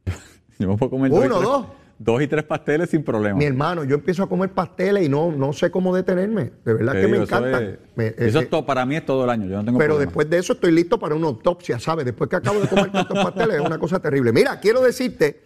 [0.59, 1.67] Yo me puedo comer Uno, dos, y dos.
[2.01, 3.39] dos y tres pasteles sin problema.
[3.39, 6.51] Mi hermano, yo empiezo a comer pasteles y no, no sé cómo detenerme.
[6.65, 7.63] De verdad Te que me eso encanta.
[7.63, 9.47] es- Me- eso es todo, para mí es todo el año.
[9.49, 10.11] Yo no tengo pero problema.
[10.11, 12.05] después de eso estoy listo para una autopsia, ¿sabes?
[12.05, 14.33] Después que acabo de comer tantos pasteles, es una cosa terrible.
[14.33, 15.44] Mira, quiero decirte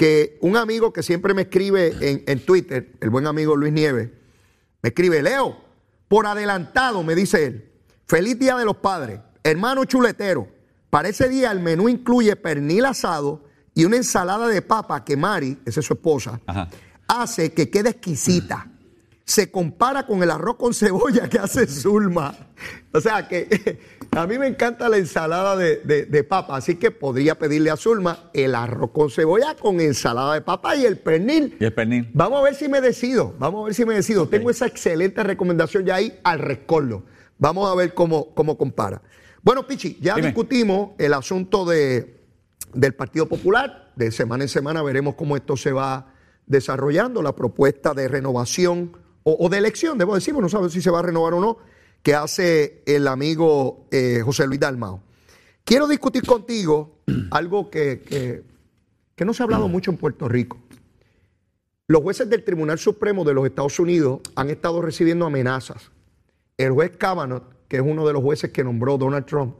[0.00, 4.08] que un amigo que siempre me escribe en, en Twitter, el buen amigo Luis Nieves,
[4.80, 5.62] me escribe, Leo,
[6.08, 7.70] por adelantado, me dice él,
[8.06, 10.48] feliz día de los padres, hermano chuletero.
[10.88, 15.58] Para ese día el menú incluye pernil asado y una ensalada de papa que Mari,
[15.66, 16.70] esa es su esposa, Ajá.
[17.06, 18.69] hace que quede exquisita.
[19.30, 22.34] Se compara con el arroz con cebolla que hace Zulma.
[22.92, 23.78] O sea que
[24.10, 27.76] a mí me encanta la ensalada de, de- de papa, así que podría pedirle a
[27.76, 31.56] Zulma el arroz con cebolla con ensalada de papa y el pernil.
[31.60, 32.10] Y el pernil.
[32.12, 34.26] Vamos a ver si me decido, vamos a ver si me decido.
[34.28, 37.04] Tengo esa excelente recomendación ya ahí al rescoldo.
[37.38, 39.00] Vamos a ver cómo, cómo compara.
[39.42, 40.26] Bueno, Pichi, ya Dime.
[40.26, 42.20] discutimos el asunto de,
[42.74, 43.92] del Partido Popular.
[43.94, 46.14] De semana en semana veremos cómo esto se va
[46.46, 51.00] desarrollando, la propuesta de renovación o, de elección, debo decir, no sabemos si se va
[51.00, 51.58] a renovar o no,
[52.02, 55.02] que hace el amigo eh, José Luis Dalmao.
[55.64, 56.98] Quiero discutir contigo
[57.30, 58.42] algo que, que-
[59.14, 60.56] que no se ha hablado mucho en Puerto Rico.
[61.88, 65.90] Los jueces del Tribunal Supremo de los Estados Unidos han estado recibiendo amenazas.
[66.56, 69.56] El juez Kavanaugh, que es uno de los jueces que nombró Donald Trump,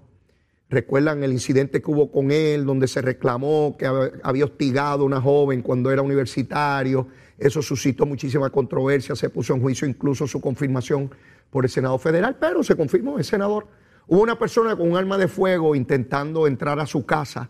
[0.71, 5.07] recuerdan el incidente que hubo con él, donde se reclamó que hab- había hostigado a
[5.07, 7.09] una joven cuando era universitario.
[7.41, 11.11] Eso suscitó muchísima controversia, se puso en juicio incluso su confirmación
[11.49, 13.67] por el Senado Federal, pero se confirmó el senador.
[14.07, 17.49] Hubo una persona con un arma de fuego intentando entrar a su casa.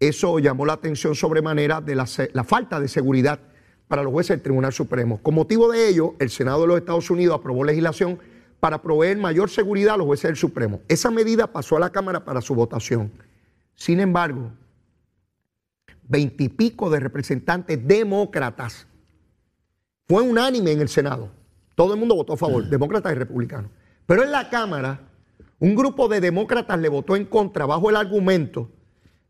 [0.00, 2.06] Eso llamó la atención sobremanera de la,
[2.44, 3.38] falta de seguridad
[3.86, 5.22] para los jueces del Tribunal Supremo.
[5.22, 8.18] Con motivo de ello, el Senado de los Estados Unidos aprobó legislación
[8.58, 10.80] para proveer mayor seguridad a los jueces del Supremo.
[10.88, 13.12] Esa medida pasó a la Cámara para su votación.
[13.76, 14.50] Sin embargo,
[16.02, 18.88] veintipico de representantes demócratas
[20.08, 21.28] fue unánime en el Senado.
[21.74, 23.70] Todo el mundo votó a favor, demócratas y republicanos.
[24.06, 25.00] Pero en la Cámara,
[25.58, 28.70] un grupo de demócratas le votó en contra bajo el argumento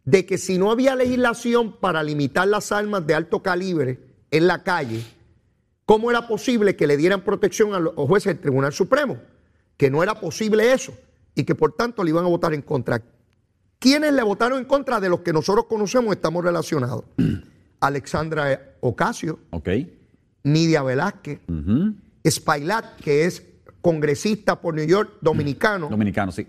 [0.05, 3.99] de que si no había legislación para limitar las armas de alto calibre
[4.31, 5.03] en la calle,
[5.85, 9.19] ¿cómo era posible que le dieran protección a los jueces del Tribunal Supremo?
[9.77, 10.95] Que no era posible eso
[11.35, 13.03] y que por tanto le iban a votar en contra.
[13.79, 17.05] ¿Quiénes le votaron en contra de los que nosotros conocemos estamos relacionados?
[17.81, 19.69] Alexandra Ocasio, Ok.
[20.45, 21.95] Nidia Velázquez, Ujú.
[22.29, 23.43] Spailat, que es
[23.81, 26.47] congresista por New York, dominicano, Dominicano, sí.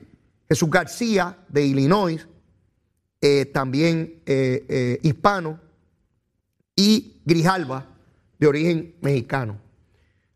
[0.47, 2.27] Jesús García, de Illinois,
[3.21, 5.59] eh, también eh, eh, hispano,
[6.75, 7.85] y Grijalva,
[8.39, 9.57] de origen mexicano.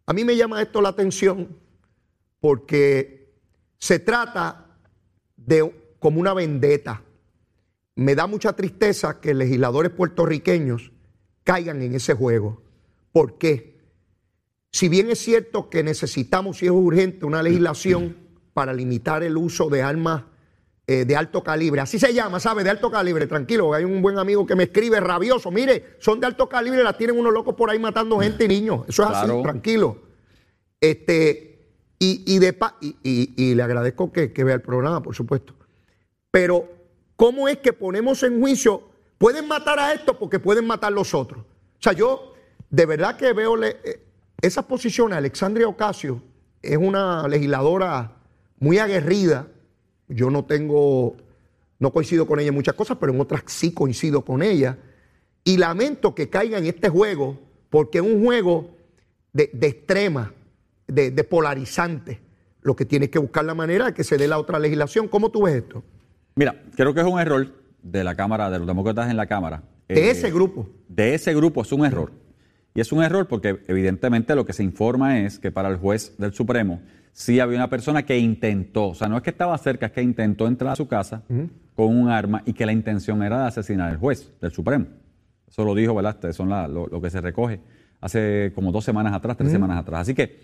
[0.06, 1.48] A mí me llama esto la atención
[2.42, 3.32] porque
[3.78, 4.66] se trata
[5.38, 7.02] de como una vendetta.
[7.96, 10.92] Me da mucha tristeza que legisladores puertorriqueños
[11.46, 12.62] caigan en ese juego.
[13.13, 13.78] ¿Por qué?
[14.71, 18.17] Si bien es cierto que necesitamos, si es urgente, una legislación
[18.54, 20.23] para limitar el uso de armas
[20.88, 22.63] eh, de alto calibre, así se llama, ¿sabe?
[22.63, 26.26] De alto calibre, tranquilo, hay un buen amigo que me escribe rabioso, mire, son de
[26.26, 29.32] alto calibre, las tienen unos locos por ahí matando gente y niños, eso es así,
[29.43, 30.02] tranquilo.
[30.82, 31.54] Este,
[31.99, 35.54] y, de, y, le agradezco que, que vea el programa, por supuesto.
[36.32, 36.67] Pero,
[37.15, 38.89] ¿cómo es que ponemos en juicio?
[39.17, 41.41] Pueden matar a esto porque pueden matar los otros.
[41.43, 42.33] O sea, yo
[42.74, 44.00] de verdad que veo eh,
[44.42, 45.16] esas posiciones.
[45.16, 46.24] Alexandria Ocasio
[46.60, 48.14] es una legisladora
[48.58, 49.48] muy aguerrida.
[50.08, 51.16] Yo no tengo,
[51.78, 54.80] no coincido con ella en muchas cosas, pero en otras sí coincido con ella.
[55.44, 58.76] Y lamento que caiga en este juego porque es un juego
[59.34, 60.34] de, de extrema
[60.88, 62.22] de, polarizante.
[62.64, 65.08] Lo que tiene que buscar la manera de que se dé la otra legislación.
[65.10, 65.84] ¿Cómo tú ves esto?
[66.34, 69.62] Mira, creo que es un error de la Cámara, de los demócratas en la Cámara.
[69.88, 70.68] De ese grupo.
[70.88, 72.23] De ese grupo es un error.
[72.76, 76.16] Y es un error porque evidentemente lo que se informa es que para el juez
[76.18, 76.82] del Supremo
[77.12, 80.02] sí había una persona que intentó, o sea, no es que estaba cerca, es que
[80.02, 81.24] intentó entrar a su casa
[81.76, 84.88] con un arma y que la intención era de asesinar al juez del Supremo.
[85.48, 86.32] Eso lo dijo, ¿verdad?
[86.32, 87.60] Son lo, que se recoge
[88.02, 90.02] hace como dos semanas atrás, tres semanas atrás.
[90.02, 90.40] Así que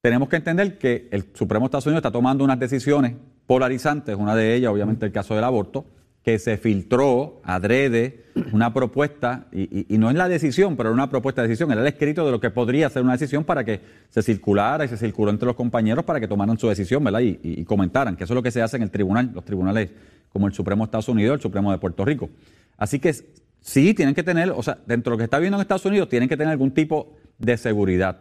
[0.00, 3.14] tenemos que entender que el Supremo de Estados Unidos está tomando unas decisiones
[3.46, 5.86] polarizantes, una de ellas obviamente el caso del aborto,
[6.28, 11.48] que se filtró adrede una propuesta, y, no es la decisión, pero una propuesta de
[11.48, 14.84] decisión, era el escrito de lo que podría ser una decisión para que se circulara
[14.84, 17.20] y se circuló entre los compañeros para que tomaran su decisión, ¿verdad?
[17.20, 19.88] Y, y comentaran, que eso es lo que se hace en el tribunal, los tribunales
[20.28, 22.28] como el Supremo de Estados Unidos, el Supremo de Puerto Rico.
[22.76, 23.14] Así que
[23.62, 26.10] sí, tienen que tener, o sea, dentro de lo que está viendo en Estados Unidos,
[26.10, 28.18] tienen que tener algún tipo de seguridad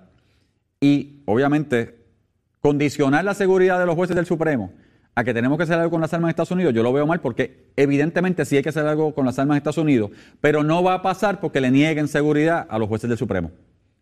[0.79, 2.05] y obviamente
[2.61, 4.71] condicionar la seguridad de los jueces del Supremo
[5.17, 7.07] a que tenemos que hacer algo con las armas en Estados Unidos, yo lo veo
[7.07, 10.63] mal porque evidentemente sí hay que hacer algo con las armas en Estados Unidos, pero
[10.63, 13.49] no va a pasar porque le nieguen seguridad a los jueces del Supremo.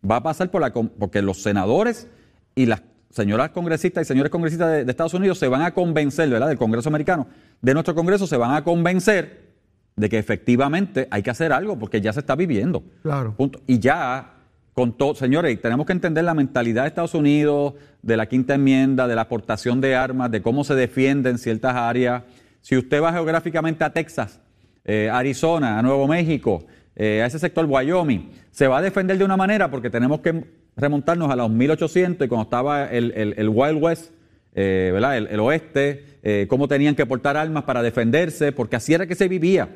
[0.08, 2.06] Va a pasar por la, porque los senadores
[2.54, 6.48] y las señoras congresistas y señores congresistas de, Estados Unidos se van a convencer, ¿verdad?
[6.48, 7.26] Del Congreso americano,
[7.62, 9.54] de nuestro Congreso, se van a convencer
[9.96, 12.84] de que efectivamente hay que hacer algo porque ya se está viviendo.
[13.02, 13.34] Claro.
[13.66, 14.34] Y ya
[14.76, 19.08] con todo, señores, tenemos que entender la mentalidad de Estados Unidos, de la quinta enmienda,
[19.08, 22.24] de la aportación de armas, de cómo se defienden ciertas áreas.
[22.60, 24.38] Si usted va geográficamente a Texas,
[24.84, 29.24] eh, Arizona, a Nuevo México, eh, a ese sector Wyoming, se va a defender de
[29.24, 30.44] una manera porque tenemos que
[30.76, 34.12] remontarnos a los 1800 y cuando estaba el, Wild West,
[34.54, 35.16] eh, ¿verdad?
[35.16, 36.04] El, el oeste,
[36.48, 39.70] cómo tenían que portar armas para defenderse, porque así era que se vivía.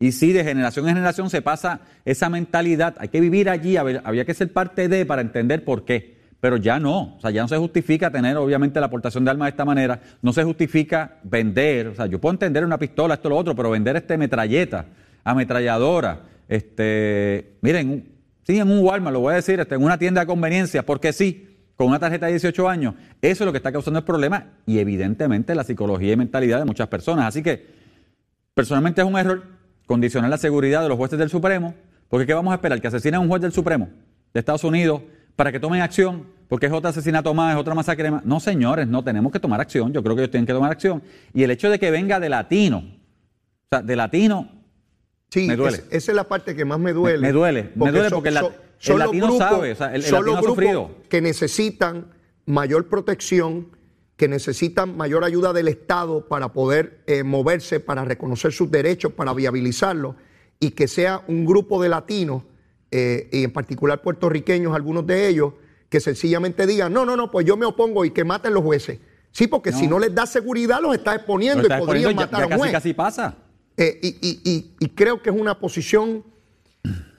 [0.00, 2.94] Y sí, de generación en generación se pasa esa mentalidad.
[2.98, 6.18] Hay que vivir allí, había que ser parte de para entender por qué.
[6.40, 9.46] Pero ya no, o sea, ya no se justifica tener obviamente la aportación de armas
[9.46, 13.28] de esta manera, no se justifica vender, o sea, yo puedo entender una pistola, esto,
[13.28, 14.86] lo otro, pero vender este metralleta,
[15.24, 18.12] ametralladora, este, miren,
[18.44, 21.12] sí, en un Walmart, lo voy a decir, este, en una tienda de conveniencia, porque
[21.12, 24.46] sí, con una tarjeta de 18 años, eso es lo que está causando el problema
[24.64, 27.26] y evidentemente la psicología y mentalidad de muchas personas.
[27.26, 27.66] Así que,
[28.54, 29.57] personalmente es un error,
[29.88, 31.74] condicionar la seguridad de los jueces del Supremo,
[32.08, 32.80] porque ¿qué vamos a esperar?
[32.80, 33.88] ¿Que asesinen a un juez del Supremo
[34.32, 35.00] de Estados Unidos
[35.34, 36.26] para que tomen acción?
[36.46, 38.24] Porque es otro asesinato más, es otra masacre más.
[38.24, 39.92] No, señores, no tenemos que tomar acción.
[39.92, 41.02] Yo creo que ellos tienen que tomar acción.
[41.34, 44.50] Y el hecho de que venga de latino, o sea, de latino,
[45.30, 45.78] sí, me duele.
[45.90, 47.18] esa es la parte que más me duele.
[47.18, 48.34] Me, duele, me duele porque el,
[48.98, 50.90] latino sabe, o sea, el, latino ha sufrido.
[51.08, 52.08] que necesitan
[52.44, 53.68] mayor protección,
[54.18, 59.32] que necesitan mayor ayuda del Estado para poder eh, moverse, para reconocer sus derechos, para
[59.32, 60.16] viabilizarlos,
[60.58, 62.42] y que sea un grupo de latinos,
[62.90, 65.52] eh, y en particular puertorriqueños, algunos de ellos,
[65.88, 68.98] que sencillamente digan, no, no, no, pues yo me opongo y que maten los jueces.
[69.30, 72.58] Sí, porque si no les da seguridad, los está exponiendo y podrían matar a un
[72.58, 72.72] juez.
[72.72, 73.36] Casi, pasa.
[73.76, 76.24] Eh, y, creo que es una posición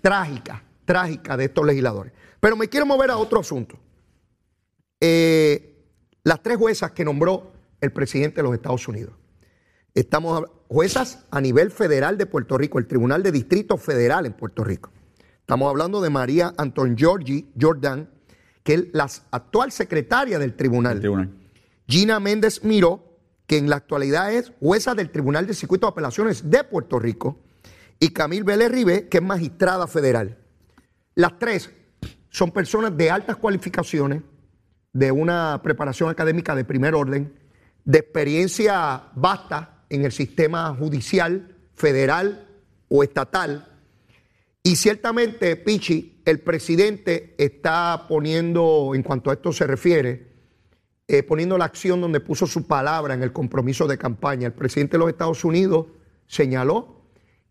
[0.02, 2.12] trágica, trágica de estos legisladores.
[2.42, 3.80] Pero me quiero mover a otro asunto.
[6.30, 9.16] Las tres juezas que nombró el presidente de los Estados Unidos.
[9.96, 14.64] Estamos juezas a nivel federal de Puerto Rico, el Tribunal de Distrito Federal en Puerto
[14.64, 14.92] Rico.
[15.40, 18.12] Estamos hablando de María Anton Giorgi Jordan,
[18.62, 21.02] que es la actual secretaria del tribunal.
[21.88, 26.48] Gina Méndez Miró, que en la actualidad es jueza del Tribunal de Circuito de Apelaciones
[26.48, 27.40] de Puerto Rico.
[28.00, 30.38] Y Camil Vélez Ribe, que es magistrada federal.
[31.16, 31.72] Las tres
[32.30, 34.22] son personas de altas cualificaciones,
[34.94, 37.34] de una preparación académica de primer orden,
[37.86, 42.48] de experiencia vasta en el sistema judicial, federal
[42.88, 43.68] o estatal.
[44.64, 50.28] Y ciertamente, Pichi, el presidente está poniendo, en cuanto a esto se refiere,
[51.08, 54.48] eh, poniendo la acción donde puso su palabra en el compromiso de campaña.
[54.48, 55.88] El presidente de los Estados Unidos
[56.28, 57.02] señaló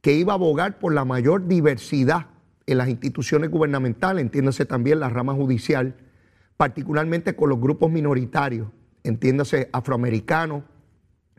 [0.00, 2.26] que iba a abogar por la mayor diversidad
[2.66, 5.96] en las instituciones gubernamentales, entiéndase también la rama judicial,
[6.58, 8.66] particularmente con los grupos minoritarios,
[9.04, 10.64] entiéndase afroamericanos,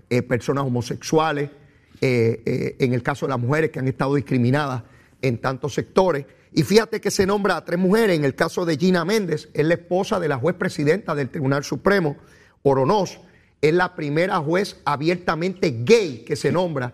[0.10, 1.52] eh, personas homosexuales,
[2.00, 4.84] eh, eh, en el caso de las mujeres que han estado discriminadas
[5.22, 6.26] en tantos sectores.
[6.54, 9.66] Y fíjate que se nombra a tres mujeres, en el caso de Gina Méndez, es
[9.66, 12.16] la esposa de la juez presidenta del Tribunal Supremo,
[12.64, 13.20] Oronoz,
[13.62, 16.94] es la primera juez abiertamente gay que se nombra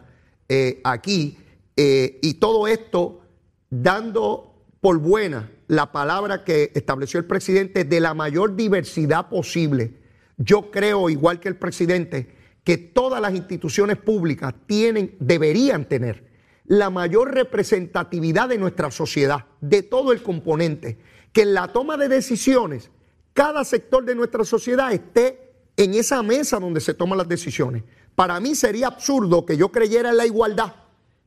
[0.84, 1.38] aquí,
[1.76, 3.22] y todo esto
[3.70, 4.55] dando
[4.86, 9.96] por buena la palabra que estableció el presidente de la mayor diversidad posible.
[10.38, 16.30] Yo creo, igual que el presidente, que todas las instituciones públicas tienen, deberían tener
[16.66, 21.00] la mayor representatividad de nuestra sociedad, de todo el componente,
[21.34, 22.92] que en la toma de decisiones,
[23.34, 27.82] cada sector de nuestra sociedad esté en esa mesa donde se toman las decisiones.
[28.14, 30.76] Para mí sería absurdo que yo creyera en la igualdad,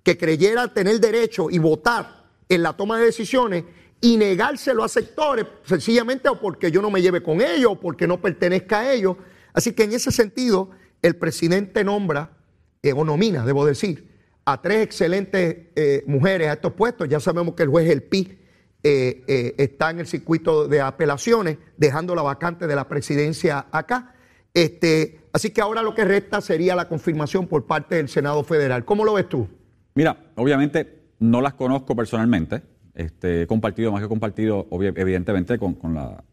[0.04, 2.17] que creyera tener derecho y votar
[2.48, 3.64] en la toma de decisiones
[4.00, 8.06] y negárselo a sectores, sencillamente o porque yo no me lleve con ellos o porque
[8.06, 9.16] no pertenezca a ellos.
[9.52, 10.70] Así que en ese sentido,
[11.02, 12.36] el presidente nombra,
[12.82, 14.08] eh, o nomina, debo decir,
[14.44, 17.08] a tres excelentes eh, mujeres a estos puestos.
[17.08, 18.38] Ya sabemos que el juez El Pi
[18.82, 24.14] eh, está en el circuito de apelaciones, dejando la vacante de la presidencia acá.
[24.54, 28.84] Este, así que ahora lo que resta sería la confirmación por parte del Senado Federal.
[28.84, 29.48] ¿Cómo lo ves tú?
[29.94, 32.62] Mira, obviamente no las conozco personalmente.
[32.94, 36.24] Este, he compartido, más que compartido, evidentemente, con, con la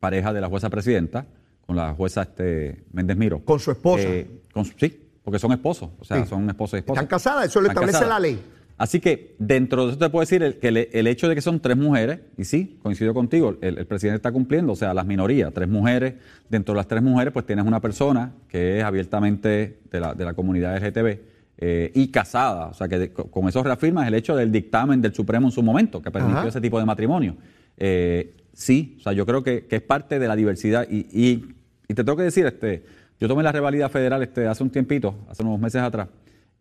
[0.00, 1.26] pareja de la jueza presidenta
[1.66, 3.44] con la jueza este, Méndez Miro.
[3.44, 4.04] Con su esposa.
[4.04, 4.30] Eh,
[4.78, 7.02] sí, porque son esposos, o sea, son esposos y esposas.
[7.02, 8.40] Están casadas, eso lo establece la ley.
[8.78, 11.76] Así que dentro de eso te puedo decir que el, hecho de que son tres
[11.78, 16.14] mujeres, y sí, coincido contigo, el, presidente está cumpliendo, o sea, las minorías, tres mujeres,
[16.50, 20.24] dentro de las tres mujeres, pues tienes una persona que es abiertamente de la, de
[20.24, 21.18] la comunidad LGTB
[21.58, 25.48] eh, y casada, o sea, que con eso reafirmas el hecho del dictamen del Supremo
[25.48, 27.36] en su momento, que permitió ese tipo de matrimonio.
[27.76, 31.56] Eh, sí, o sea, yo creo que, es parte de la diversidad y
[31.88, 32.84] y te tengo que decir, este,
[33.20, 36.08] yo tomé la revalida federal este, hace un tiempito, hace unos meses atrás,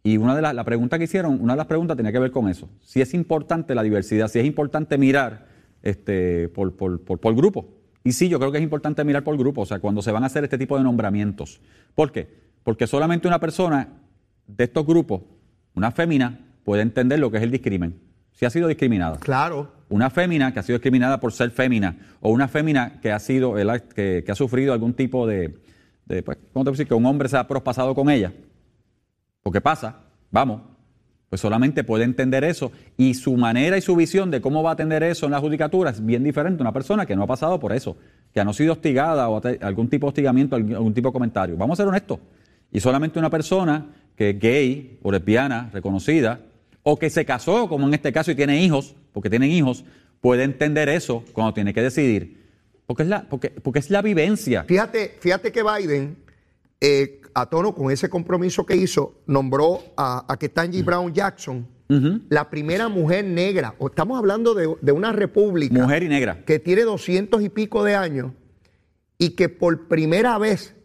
[0.04, 2.32] y una de las la preguntas que hicieron, una de las preguntas tenía que ver
[2.32, 2.70] con eso.
[2.82, 5.48] Si es importante la diversidad, si es importante mirar
[5.82, 7.68] este, por, por, por, grupo.
[8.04, 10.22] Y sí, yo creo que es importante mirar por grupo, o sea, cuando se van
[10.22, 11.60] a hacer este tipo de nombramientos.
[11.96, 12.28] ¿Por qué?
[12.64, 13.90] Porque solamente una persona
[14.48, 15.22] de estos grupos,
[15.74, 18.00] una fémina, puede entender lo que es el discrimen.
[18.32, 19.18] Si ha sido discriminada.
[19.18, 23.20] Claro una fémina que ha sido discriminada por ser fémina o una fémina que ha
[23.20, 23.56] sido
[23.96, 25.60] que, que ha sufrido algún tipo de,
[26.08, 26.88] pues, ¿cómo te decir?
[26.88, 28.34] que un hombre se ha prospasado con ella.
[29.44, 29.98] Porque pasa,
[30.32, 30.62] vamos,
[31.30, 34.74] pues solamente puede entender eso y su manera y su visión de cómo va a
[34.74, 37.60] atender eso en la judicatura es bien diferente a una persona que no ha pasado
[37.60, 37.96] por eso,
[38.34, 41.58] que no ha sido hostigada o algún tipo de hostigamiento, algún tipo de comentario.
[41.58, 42.20] Vamos a ser honestos.
[42.72, 46.42] Y solamente una persona que es gay o lesbiana, reconocida,
[46.84, 49.84] o que se casó, como en este caso, y tiene hijos, porque tienen hijos,
[50.22, 52.46] puede entender eso cuando tiene que decidir,
[52.86, 54.64] porque es la, porque, porque es la vivencia.
[54.64, 56.18] Fíjate, fíjate que Biden,
[56.80, 61.68] eh, a tono con ese compromiso que hizo, nombró a, a Ketanji Brown Jackson
[62.30, 63.76] la primera mujer negra.
[63.78, 65.76] O estamos hablando de, de, una república.
[65.76, 66.44] Mujer y negra.
[66.46, 68.32] Que tiene doscientos y pico de años
[69.18, 70.76] y que por primera vez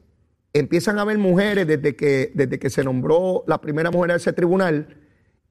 [0.53, 4.33] empiezan a haber mujeres desde que, desde que se nombró la primera mujer a ese
[4.33, 4.97] tribunal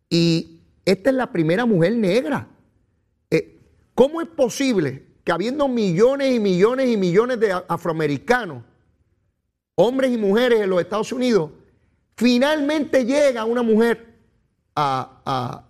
[0.09, 2.47] y esta es la primera mujer negra.
[3.29, 3.59] Eh,
[3.93, 8.63] ¿Cómo es posible que habiendo millones y millones y millones de afroamericanos,
[9.75, 11.51] hombres y mujeres en los Estados Unidos,
[12.17, 14.15] finalmente llega una mujer
[14.75, 15.65] a,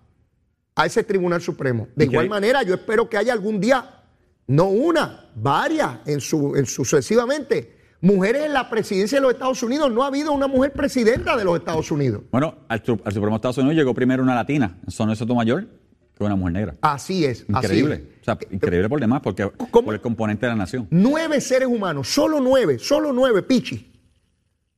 [0.86, 1.90] ese Tribunal Supremo?
[1.96, 4.04] De igual manera, yo espero que haya algún día,
[4.48, 9.92] no una, varias, en, su, en sucesivamente, mujeres en la presidencia de los Estados Unidos.
[9.92, 12.24] No ha habido una mujer presidenta de los Estados Unidos.
[12.32, 15.68] Bueno, al, Supremo de Estados Unidos llegó primero una latina, Sonia Sotomayor,
[16.16, 16.76] que una mujer negra.
[16.82, 17.46] Así es.
[17.48, 18.04] Increíble.
[18.22, 20.88] O sea, increíble por demás, porque por el componente de la nación.
[20.92, 23.92] Nueve seres humanos, solo nueve, solo nueve, Pichi,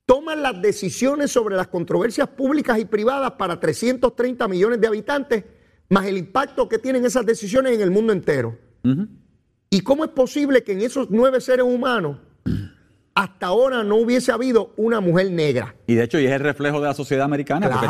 [0.06, 5.44] toman las decisiones sobre las controversias públicas y privadas para 330 millones de habitantes,
[5.90, 8.58] más el impacto que tienen esas decisiones en el mundo entero.
[9.70, 12.18] ¿Y cómo es posible que en esos nueve seres humanos
[13.14, 15.76] hasta ahora no hubiese habido una mujer negra.
[15.88, 17.88] Y de hecho, y es el reflejo de la sociedad americana, porque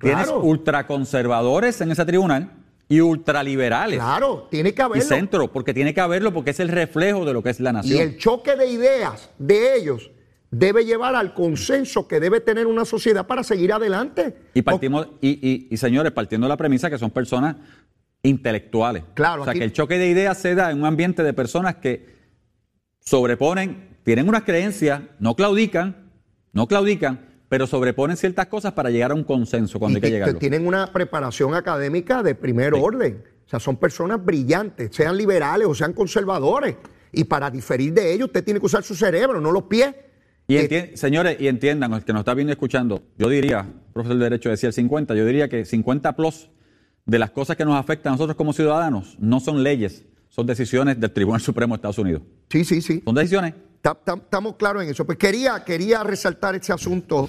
[0.00, 2.50] tienes, ultraconservadores en ese tribunal
[2.88, 3.98] y ultraliberales.
[3.98, 5.04] Claro, tiene que haberlo.
[5.04, 7.72] Y centro, porque tiene que haberlo, porque es el reflejo de lo que es la
[7.72, 7.96] nación.
[7.98, 10.10] Y el choque de ideas de ellos
[10.50, 14.36] debe llevar al consenso que debe tener una sociedad para seguir adelante.
[14.54, 17.56] Y partimos, y, y, señores, partiendo de la premisa que son personas
[18.22, 19.02] intelectuales.
[19.14, 21.32] Claro, O sea, aquí- que el choque de ideas se da en un ambiente de
[21.32, 22.14] personas que
[23.00, 26.10] sobreponen, tienen unas creencias, no claudican,
[26.52, 30.10] no claudican, pero sobreponen ciertas cosas para llegar a un consenso cuando y hay que
[30.10, 30.38] llegarlo.
[30.38, 33.24] tienen una preparación académica de primer orden.
[33.46, 36.76] O sea, son personas brillantes, sean liberales o sean conservadores.
[37.12, 39.94] Y para diferir de ellos, usted tiene que usar su cerebro, no los pies.
[40.46, 44.18] Y Eh, señores, y entiendan, el que nos está viendo y escuchando, yo diría, profesor
[44.18, 46.50] de Derecho decía el 50, yo diría que 50 plus
[47.06, 51.00] de las cosas que nos afectan a nosotros como ciudadanos no son leyes, son decisiones
[51.00, 52.22] del Tribunal Supremo de Estados Unidos.
[52.50, 53.02] sí, sí, sí.
[53.04, 53.54] Son decisiones.
[53.84, 55.04] Ta- ta- Estamos claros en eso.
[55.04, 57.28] Pues quería, quería resaltar este asunto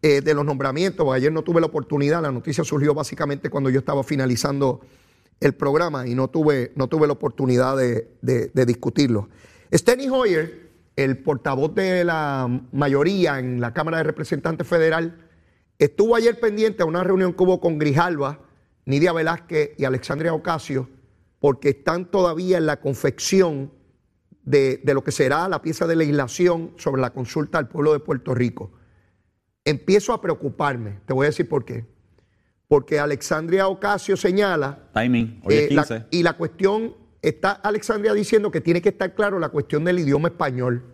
[0.00, 1.12] eh, de los nombramientos.
[1.12, 4.82] Ayer no tuve la oportunidad, la noticia surgió básicamente cuando yo estaba finalizando
[5.40, 8.06] el programa y no tuve, no tuve la oportunidad de,
[8.66, 9.28] discutirlo.
[9.74, 15.26] Steny Hoyer, el portavoz de la mayoría en la Cámara de Representantes Federal,
[15.76, 18.38] estuvo ayer pendiente a una reunión que hubo con Grijalva,
[18.84, 20.88] Nidia Velázquez y Alexandria Ocasio,
[21.40, 23.72] porque están todavía en la confección
[24.46, 27.98] de, de lo que será la pieza de legislación sobre la consulta al pueblo de
[28.00, 28.72] Puerto Rico.
[29.64, 31.84] Empiezo a preocuparme, te voy a decir por qué.
[32.68, 36.06] Porque Alexandria Ocasio señala, Timing, hoy eh, es la- 15.
[36.10, 40.28] y la cuestión, está Alexandria diciendo que tiene que estar claro la cuestión del idioma
[40.28, 40.84] español.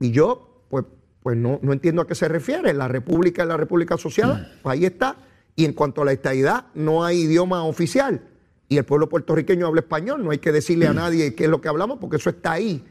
[0.00, 0.84] Y yo, pues,
[1.22, 2.72] pues no, no entiendo a qué se refiere.
[2.72, 5.16] La República es la República Asociada, pues ahí está.
[5.56, 8.28] Y en cuanto a la estadidad, no hay idioma oficial.
[8.68, 11.60] Y el pueblo puertorriqueño habla español, no hay que decirle a nadie qué es lo
[11.60, 12.84] que hablamos, porque eso está ahí.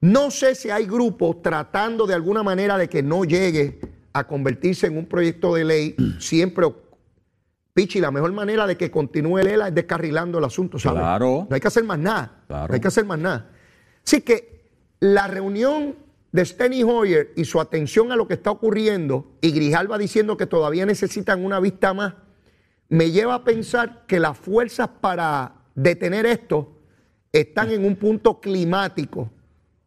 [0.00, 3.80] No sé si hay grupos tratando de alguna manera de que no llegue
[4.12, 6.66] a convertirse en un proyecto de ley, siempre
[7.78, 11.00] Pichi, la mejor manera de que continúe el ELA es descarrilando el asunto, ¿sabes?
[11.00, 11.46] Claro.
[11.48, 12.42] No hay que hacer más nada.
[12.48, 12.66] Claro.
[12.66, 13.52] No hay que hacer más nada.
[14.04, 14.64] Así que
[14.98, 15.94] la reunión
[16.32, 20.46] de Steny Hoyer y su atención a lo que está ocurriendo y Grijalva diciendo que
[20.46, 22.14] todavía necesitan una vista más,
[22.88, 26.72] me lleva a pensar que las fuerzas para detener esto
[27.32, 29.30] están en un punto climático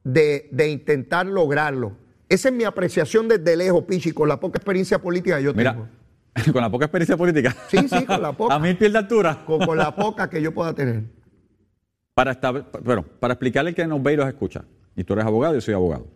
[0.03, 1.93] de, de intentar lograrlo.
[2.29, 5.87] Esa es mi apreciación desde lejos, Pichi, con la poca experiencia política que yo tengo.
[6.35, 7.55] Mira, con la poca experiencia política.
[7.69, 8.55] Sí, sí, con la poca.
[8.55, 9.43] A mil pies de altura.
[9.45, 11.03] con, con la poca que yo pueda tener.
[12.13, 14.63] Para, estab- bueno, para explicarle que nos ve y los escucha,
[14.95, 16.07] y tú eres abogado yo soy abogado.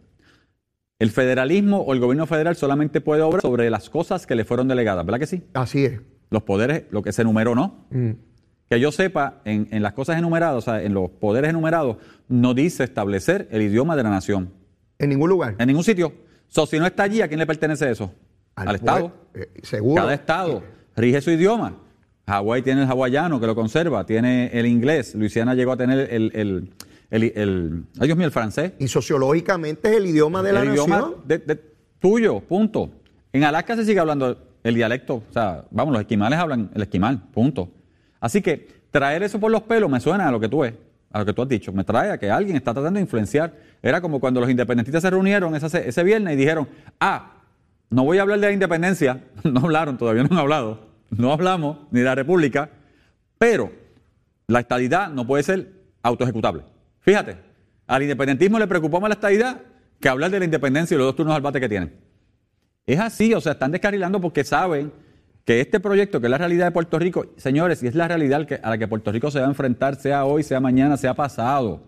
[1.00, 4.68] El federalismo o el gobierno federal solamente puede obrar sobre las cosas que le fueron
[4.68, 5.44] delegadas, ¿verdad que sí?
[5.54, 6.00] Así es.
[6.30, 7.86] Los poderes, lo que se enumeró, ¿no?
[7.92, 8.12] Mm.
[8.70, 11.98] Que yo sepa, en, en las cosas enumeradas, o sea, en los poderes enumerados,
[12.28, 14.52] no dice establecer el idioma de la nación.
[14.98, 15.56] En ningún lugar.
[15.60, 16.14] En ningún sitio.
[16.48, 18.12] So, si no está allí, ¿a quién le pertenece eso?
[18.56, 19.12] Al, Al Estado.
[19.34, 20.02] eh, seguro.
[20.02, 20.64] Cada estado
[20.96, 21.78] rige su idioma.
[22.28, 25.14] Hawái tiene el hawaiano que lo conserva, tiene el inglés.
[25.14, 26.72] Luisiana llegó a tener el, el,
[27.12, 28.72] el, el- ay Dios mío, el francés.
[28.80, 30.86] Y sociológicamente es el idioma de la el nación.
[30.88, 31.62] idioma de- de-
[32.00, 32.90] tuyo, punto.
[33.32, 35.24] En Alaska se sigue hablando el dialecto.
[35.30, 37.70] O sea, vamos, los esquimales hablan el esquimal, punto.
[38.20, 40.74] Así que traer eso por los pelos me suena a lo que tú ves,
[41.12, 41.72] a lo que tú has dicho.
[41.72, 43.54] Me trae a que alguien está tratando de influenciar.
[43.84, 46.68] Era como cuando los independentistas se reunieron ese, ese viernes y dijeron,
[47.00, 47.34] ah,
[47.92, 49.22] no voy a hablar de la independencia.
[49.44, 50.80] No hablaron, todavía no han hablado.
[51.12, 52.72] No hablamos ni de la república.
[53.38, 53.72] Pero
[54.48, 55.70] la estadidad no puede ser
[56.02, 56.64] autoejecutable.
[57.02, 57.38] Fíjate,
[57.86, 59.62] al independentismo le preocupó más la estadidad
[60.00, 61.94] que hablar de la independencia y los dos turnos al bate que tienen.
[62.88, 64.92] Es así, o sea, están descarrilando porque saben
[65.44, 68.48] que este proyecto, que es la realidad de Puerto Rico, señores, y es la realidad
[68.64, 71.82] a la que Puerto Rico se va a enfrentar, sea hoy, sea mañana, sea pasado.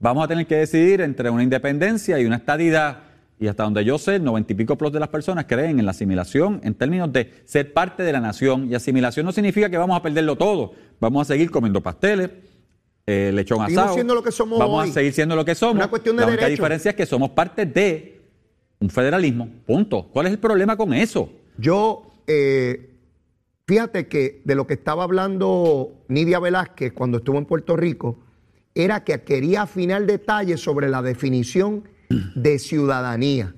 [0.00, 2.98] Vamos a tener que decidir entre una independencia y una estadidad.
[3.38, 5.84] Y hasta donde yo sé, el noventa y pico plus de las personas creen en
[5.86, 8.70] la asimilación en términos de ser parte de la nación.
[8.70, 10.72] Y asimilación no significa que vamos a perderlo todo.
[11.00, 12.30] Vamos a seguir comiendo pasteles,
[13.06, 13.94] eh, lechón Seguimos asado.
[13.94, 14.90] siendo lo que somos Vamos hoy.
[14.90, 15.76] a seguir siendo lo que somos.
[15.76, 16.58] Una cuestión de la única derechos.
[16.62, 18.13] diferencia es que somos parte de
[18.84, 19.48] un federalismo.
[19.66, 20.08] Punto.
[20.12, 21.32] ¿Cuál es el problema con eso?
[21.56, 22.90] Yo, eh,
[23.66, 28.18] fíjate que de lo que estaba hablando Nidia Velázquez cuando estuvo en Puerto Rico,
[28.74, 31.84] era que quería afinar detalles sobre la definición
[32.34, 33.54] de ciudadanía,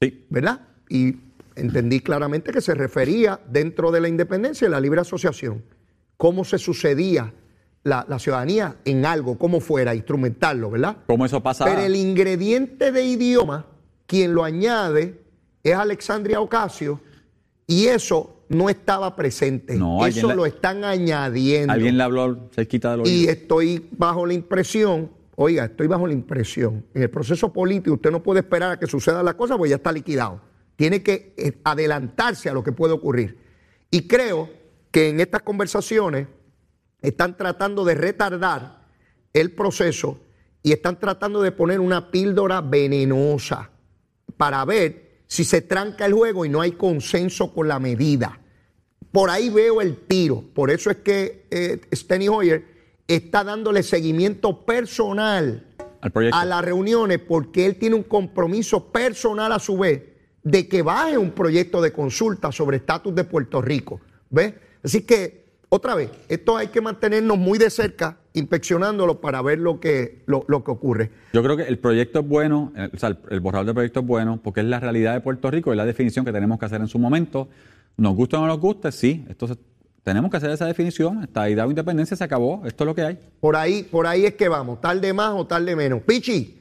[0.00, 0.24] Sí.
[0.30, 0.68] ¿verdad?
[0.88, 1.16] Y
[1.56, 5.62] entendí claramente que se refería dentro de la independencia y la libre asociación,
[6.16, 7.34] cómo se sucedía
[7.82, 10.96] la, la ciudadanía en algo, cómo fuera, instrumentarlo, ¿verdad?
[11.06, 11.66] ¿Cómo eso pasa?
[11.66, 13.66] Pero el ingrediente de idioma,
[14.10, 15.20] quien lo añade
[15.62, 17.00] es Alexandria Ocasio,
[17.64, 19.76] y eso no estaba presente.
[19.76, 21.72] No, eso lo están añadiendo.
[21.72, 23.30] Alguien le habló cerquita del y oído.
[23.30, 26.84] estoy bajo la impresión, oiga, estoy bajo la impresión.
[26.92, 29.76] En el proceso político usted no puede esperar a que suceda la cosa porque ya
[29.76, 30.40] está liquidado.
[30.74, 33.38] Tiene que eh, adelantarse a lo que puede ocurrir.
[33.92, 34.50] Y creo
[34.90, 36.26] que en estas conversaciones
[37.00, 38.88] están tratando de retardar
[39.32, 40.18] el proceso
[40.64, 43.70] y están tratando de poner una píldora venenosa
[44.40, 48.40] para ver si se tranca el juego y no hay consenso con la medida.
[49.12, 50.42] Por ahí veo el tiro.
[50.54, 52.64] Por eso es que eh, Steny Hoyer
[53.06, 55.66] está dándole seguimiento personal
[56.00, 56.38] Al proyecto.
[56.38, 60.04] a las reuniones porque él tiene un compromiso personal a su vez
[60.42, 64.00] de que baje un proyecto de consulta sobre estatus de Puerto Rico.
[64.30, 64.54] ¿Ves?
[64.82, 69.80] Así que, otra vez, esto hay que mantenernos muy de cerca, inspeccionándolo para ver lo
[69.80, 71.10] que, lo, lo que ocurre.
[71.32, 74.00] Yo creo que el proyecto es bueno, eh, o sea, el, el borrador del proyecto
[74.00, 76.66] es bueno porque es la realidad de Puerto Rico, es la definición que tenemos que
[76.66, 77.48] hacer en su momento.
[77.96, 79.24] Nos gusta o no nos gusta, sí.
[79.28, 79.58] Entonces,
[80.02, 81.22] tenemos que hacer esa definición.
[81.22, 82.62] Estadidad o independencia se acabó.
[82.64, 83.18] Esto es lo que hay.
[83.40, 86.00] Por ahí, por ahí es que vamos, tarde más o tarde menos.
[86.02, 86.58] Pichi,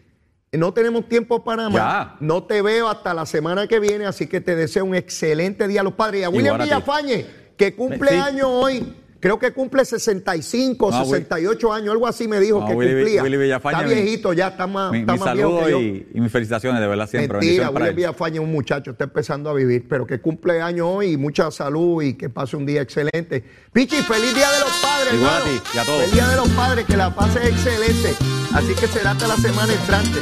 [0.51, 1.75] no tenemos tiempo para más.
[1.75, 2.15] Ya.
[2.19, 5.81] No te veo hasta la semana que viene, así que te deseo un excelente día
[5.81, 6.21] a los padres.
[6.21, 6.57] Y a William.
[6.59, 8.15] Villafañe, que cumple Sí.
[8.15, 8.95] años hoy.
[9.21, 12.93] Creo que cumple 65, No, Will- 68 años, algo así me dijo No, que Willy-
[12.95, 13.21] cumplía.
[13.23, 15.79] Willy está viejito, ya está más, Mi, está mi más viejo saludo que yo.
[15.81, 17.37] y, y mis felicitaciones, de verdad, siempre.
[17.39, 17.93] Mentira, él.
[17.95, 21.51] Villafañe es un muchacho, está empezando a vivir, pero que cumple años hoy y mucha
[21.51, 23.43] salud y que pase un día excelente.
[23.73, 25.61] Pichi, feliz día de los padres, Igual a hermano.
[25.63, 25.99] ti y a todos.
[26.01, 28.15] Feliz día de los padres, que la pases excelente.
[28.53, 30.19] Así que será hasta la semana entrante.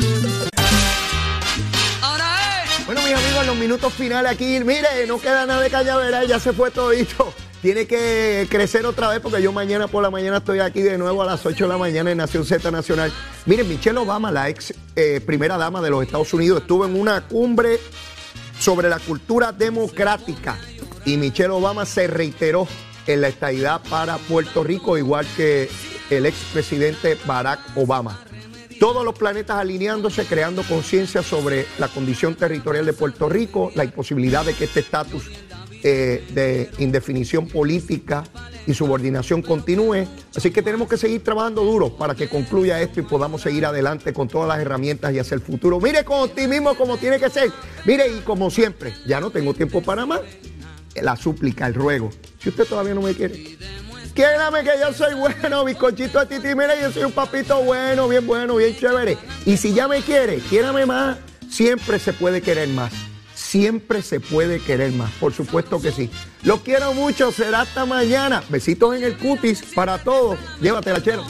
[2.87, 6.39] Bueno, mis amigos, en los minutos finales aquí, mire, no queda nada de cañavera, ya
[6.39, 7.33] se fue todito.
[7.61, 11.23] Tiene que crecer otra vez porque yo mañana por la mañana estoy aquí de nuevo
[11.23, 13.11] a las 8 de la mañana en Nación Z Nacional.
[13.47, 17.27] Miren, Michelle Obama, la ex eh, primera dama de los Estados Unidos, estuvo en una
[17.27, 17.79] cumbre
[18.59, 20.57] sobre la cultura democrática
[21.03, 22.67] y Michelle Obama se reiteró
[23.07, 25.69] en la estadidad para Puerto Rico, igual que
[26.11, 28.19] el expresidente Barack Obama.
[28.79, 34.45] Todos los planetas alineándose, creando conciencia sobre la condición territorial de Puerto Rico, la imposibilidad
[34.45, 35.23] de que este estatus
[35.83, 38.23] eh, de indefinición política
[38.65, 40.05] y subordinación continúe.
[40.35, 44.13] Así que tenemos que seguir trabajando duro para que concluya esto y podamos seguir adelante
[44.13, 45.79] con todas las herramientas y hacia el futuro.
[45.79, 47.51] Mire con optimismo como tiene que ser.
[47.85, 50.21] Mire, y como siempre, ya no tengo tiempo para más.
[50.95, 52.09] La súplica, el ruego.
[52.39, 53.57] Si usted todavía no me quiere,
[54.17, 56.55] Quiérame que yo soy bueno, bizcochito de titi.
[56.55, 59.15] Mira, yo soy un papito bueno, bien bueno, bien chévere.
[59.45, 61.17] Y si ya me quiere, quiérame más.
[61.51, 62.91] Siempre se puede querer más.
[63.47, 65.09] Siempre se puede querer más.
[65.21, 66.09] Por supuesto que sí.
[66.43, 67.31] Los quiero mucho.
[67.31, 68.43] Será hasta mañana.
[68.49, 70.37] Besitos en el cutis para todos.
[70.59, 71.23] Llévatela, chero.